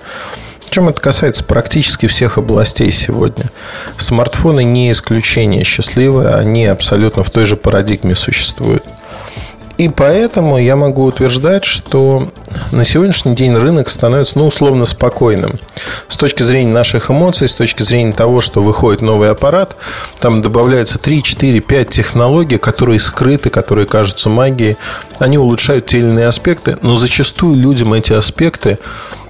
Причем 0.69 0.87
это 0.87 1.01
касается 1.01 1.43
практически 1.43 2.05
всех 2.05 2.37
областей 2.37 2.91
сегодня. 2.91 3.45
Смартфоны 3.97 4.63
не 4.63 4.91
исключение 4.91 5.63
счастливые, 5.63 6.35
они 6.35 6.67
абсолютно 6.67 7.23
в 7.23 7.31
той 7.31 7.45
же 7.45 7.55
парадигме 7.55 8.13
существуют. 8.13 8.85
И 9.79 9.89
поэтому 9.89 10.59
я 10.59 10.75
могу 10.75 11.05
утверждать, 11.05 11.63
что 11.63 12.31
на 12.71 12.83
сегодняшний 12.83 13.33
день 13.33 13.55
рынок 13.55 13.89
становится, 13.89 14.37
ну, 14.37 14.45
условно 14.45 14.85
спокойным. 14.85 15.57
С 16.07 16.17
точки 16.17 16.43
зрения 16.43 16.71
наших 16.71 17.09
эмоций, 17.09 17.47
с 17.47 17.55
точки 17.55 17.81
зрения 17.81 18.11
того, 18.11 18.39
что 18.39 18.61
выходит 18.61 19.01
новый 19.01 19.31
аппарат, 19.31 19.75
там 20.19 20.41
добавляются 20.41 20.99
3, 20.99 21.23
4, 21.23 21.61
5 21.61 21.89
технологий, 21.89 22.57
которые 22.57 22.99
скрыты, 22.99 23.49
которые 23.49 23.87
кажутся 23.87 24.29
магией. 24.29 24.77
Они 25.17 25.39
улучшают 25.39 25.87
те 25.87 25.99
или 25.99 26.07
иные 26.07 26.27
аспекты, 26.27 26.77
но 26.81 26.97
зачастую 26.97 27.55
людям 27.55 27.93
эти 27.93 28.13
аспекты 28.13 28.77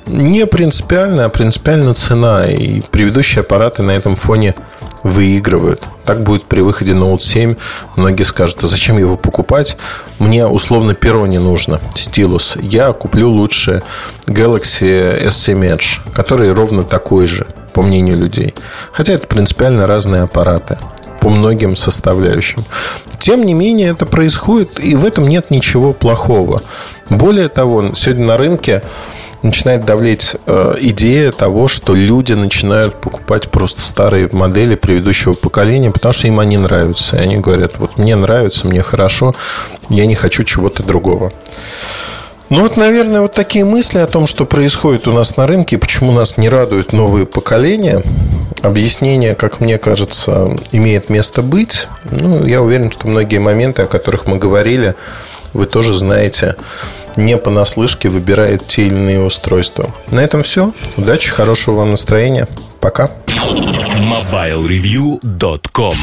не 0.10 0.46
принципиально, 0.46 1.26
а 1.26 1.30
принципиально 1.30 1.94
цена. 1.94 2.48
И 2.48 2.82
предыдущие 2.82 3.42
аппараты 3.42 3.84
на 3.84 3.92
этом 3.92 4.16
фоне 4.16 4.56
выигрывают. 5.04 5.84
Так 6.04 6.24
будет 6.24 6.44
при 6.44 6.62
выходе 6.62 6.94
Note 6.94 7.22
7. 7.22 7.56
Многие 7.96 8.24
скажут, 8.24 8.64
а 8.64 8.68
зачем 8.68 8.98
его 8.98 9.16
покупать? 9.16 9.78
Мне 10.18 10.46
условно 10.46 10.94
перо 10.94 11.26
не 11.28 11.38
нужно, 11.38 11.80
стилус. 11.96 12.58
Я 12.62 12.92
куплю 12.92 13.30
лучше 13.30 13.84
Galaxy 14.26 15.28
S7 15.28 15.78
Edge, 15.78 16.14
который 16.14 16.52
ровно 16.52 16.84
такой 16.84 17.28
же, 17.28 17.48
по 17.74 17.82
мнению 17.82 18.18
людей. 18.18 18.54
Хотя 18.92 19.14
это 19.14 19.28
принципиально 19.28 19.88
разные 19.88 20.24
аппараты. 20.24 20.78
по 21.20 21.30
многим 21.30 21.76
составляющим. 21.76 22.66
Тем 23.20 23.46
не 23.46 23.54
менее, 23.54 23.90
это 23.90 24.06
происходит, 24.06 24.80
и 24.80 24.96
в 24.96 25.06
этом 25.06 25.28
нет 25.28 25.52
ничего 25.52 25.94
плохого. 25.94 26.62
Более 27.10 27.50
того, 27.50 27.94
сегодня 27.96 28.26
на 28.26 28.38
рынке 28.38 28.82
начинает 29.42 29.86
давлеть 29.86 30.36
э, 30.46 30.76
идея 30.80 31.32
того, 31.32 31.68
что 31.68 31.96
люди 31.96 32.34
начинают 32.34 32.96
покупать 32.96 33.50
просто 33.50 33.82
старые 33.82 34.30
модели 34.32 34.76
предыдущего 34.76 35.34
поколения, 35.34 35.92
потому 35.92 36.14
что 36.14 36.28
им 36.28 36.40
они 36.40 36.58
нравятся. 36.58 37.18
И 37.18 37.20
они 37.20 37.38
говорят, 37.38 37.74
вот 37.78 37.98
мне 37.98 38.16
нравится, 38.16 38.68
мне 38.68 38.82
хорошо, 38.82 39.34
я 39.90 40.06
не 40.06 40.16
хочу 40.16 40.44
чего-то 40.44 40.84
другого. 40.84 41.32
Ну 42.50 42.64
вот, 42.64 42.78
наверное, 42.78 43.22
вот 43.22 43.36
такие 43.36 43.64
мысли 43.64 44.00
о 44.00 44.08
том, 44.08 44.26
что 44.26 44.44
происходит 44.44 45.08
у 45.08 45.14
нас 45.14 45.38
на 45.38 45.46
рынке, 45.46 45.78
почему 45.78 46.12
нас 46.12 46.38
не 46.38 46.50
радуют 46.50 46.94
новые 46.94 47.28
поколения. 47.28 48.02
Объяснение, 48.64 49.36
как 49.36 49.60
мне 49.60 49.78
кажется, 49.78 50.58
имеет 50.72 51.10
место 51.10 51.44
быть. 51.44 51.88
Ну, 52.10 52.46
я 52.46 52.64
уверен, 52.64 52.92
что 52.92 53.08
многие 53.08 53.38
моменты, 53.38 53.84
о 53.84 53.88
которых 53.88 54.26
мы 54.26 54.38
говорили, 54.38 54.96
вы 55.54 55.68
тоже 55.68 55.94
знаете 55.94 56.56
не 57.16 57.38
понаслышке 57.38 58.10
выбирает 58.10 58.68
те 58.68 58.88
или 58.88 58.96
иные 58.96 59.22
устройства. 59.22 59.90
На 60.12 60.20
этом 60.20 60.44
все. 60.44 60.74
Удачи, 60.98 61.30
хорошего 61.30 61.78
вам 61.78 61.92
настроения. 61.92 62.50
Пока. 62.80 63.12
MobileReview.com 63.28 65.96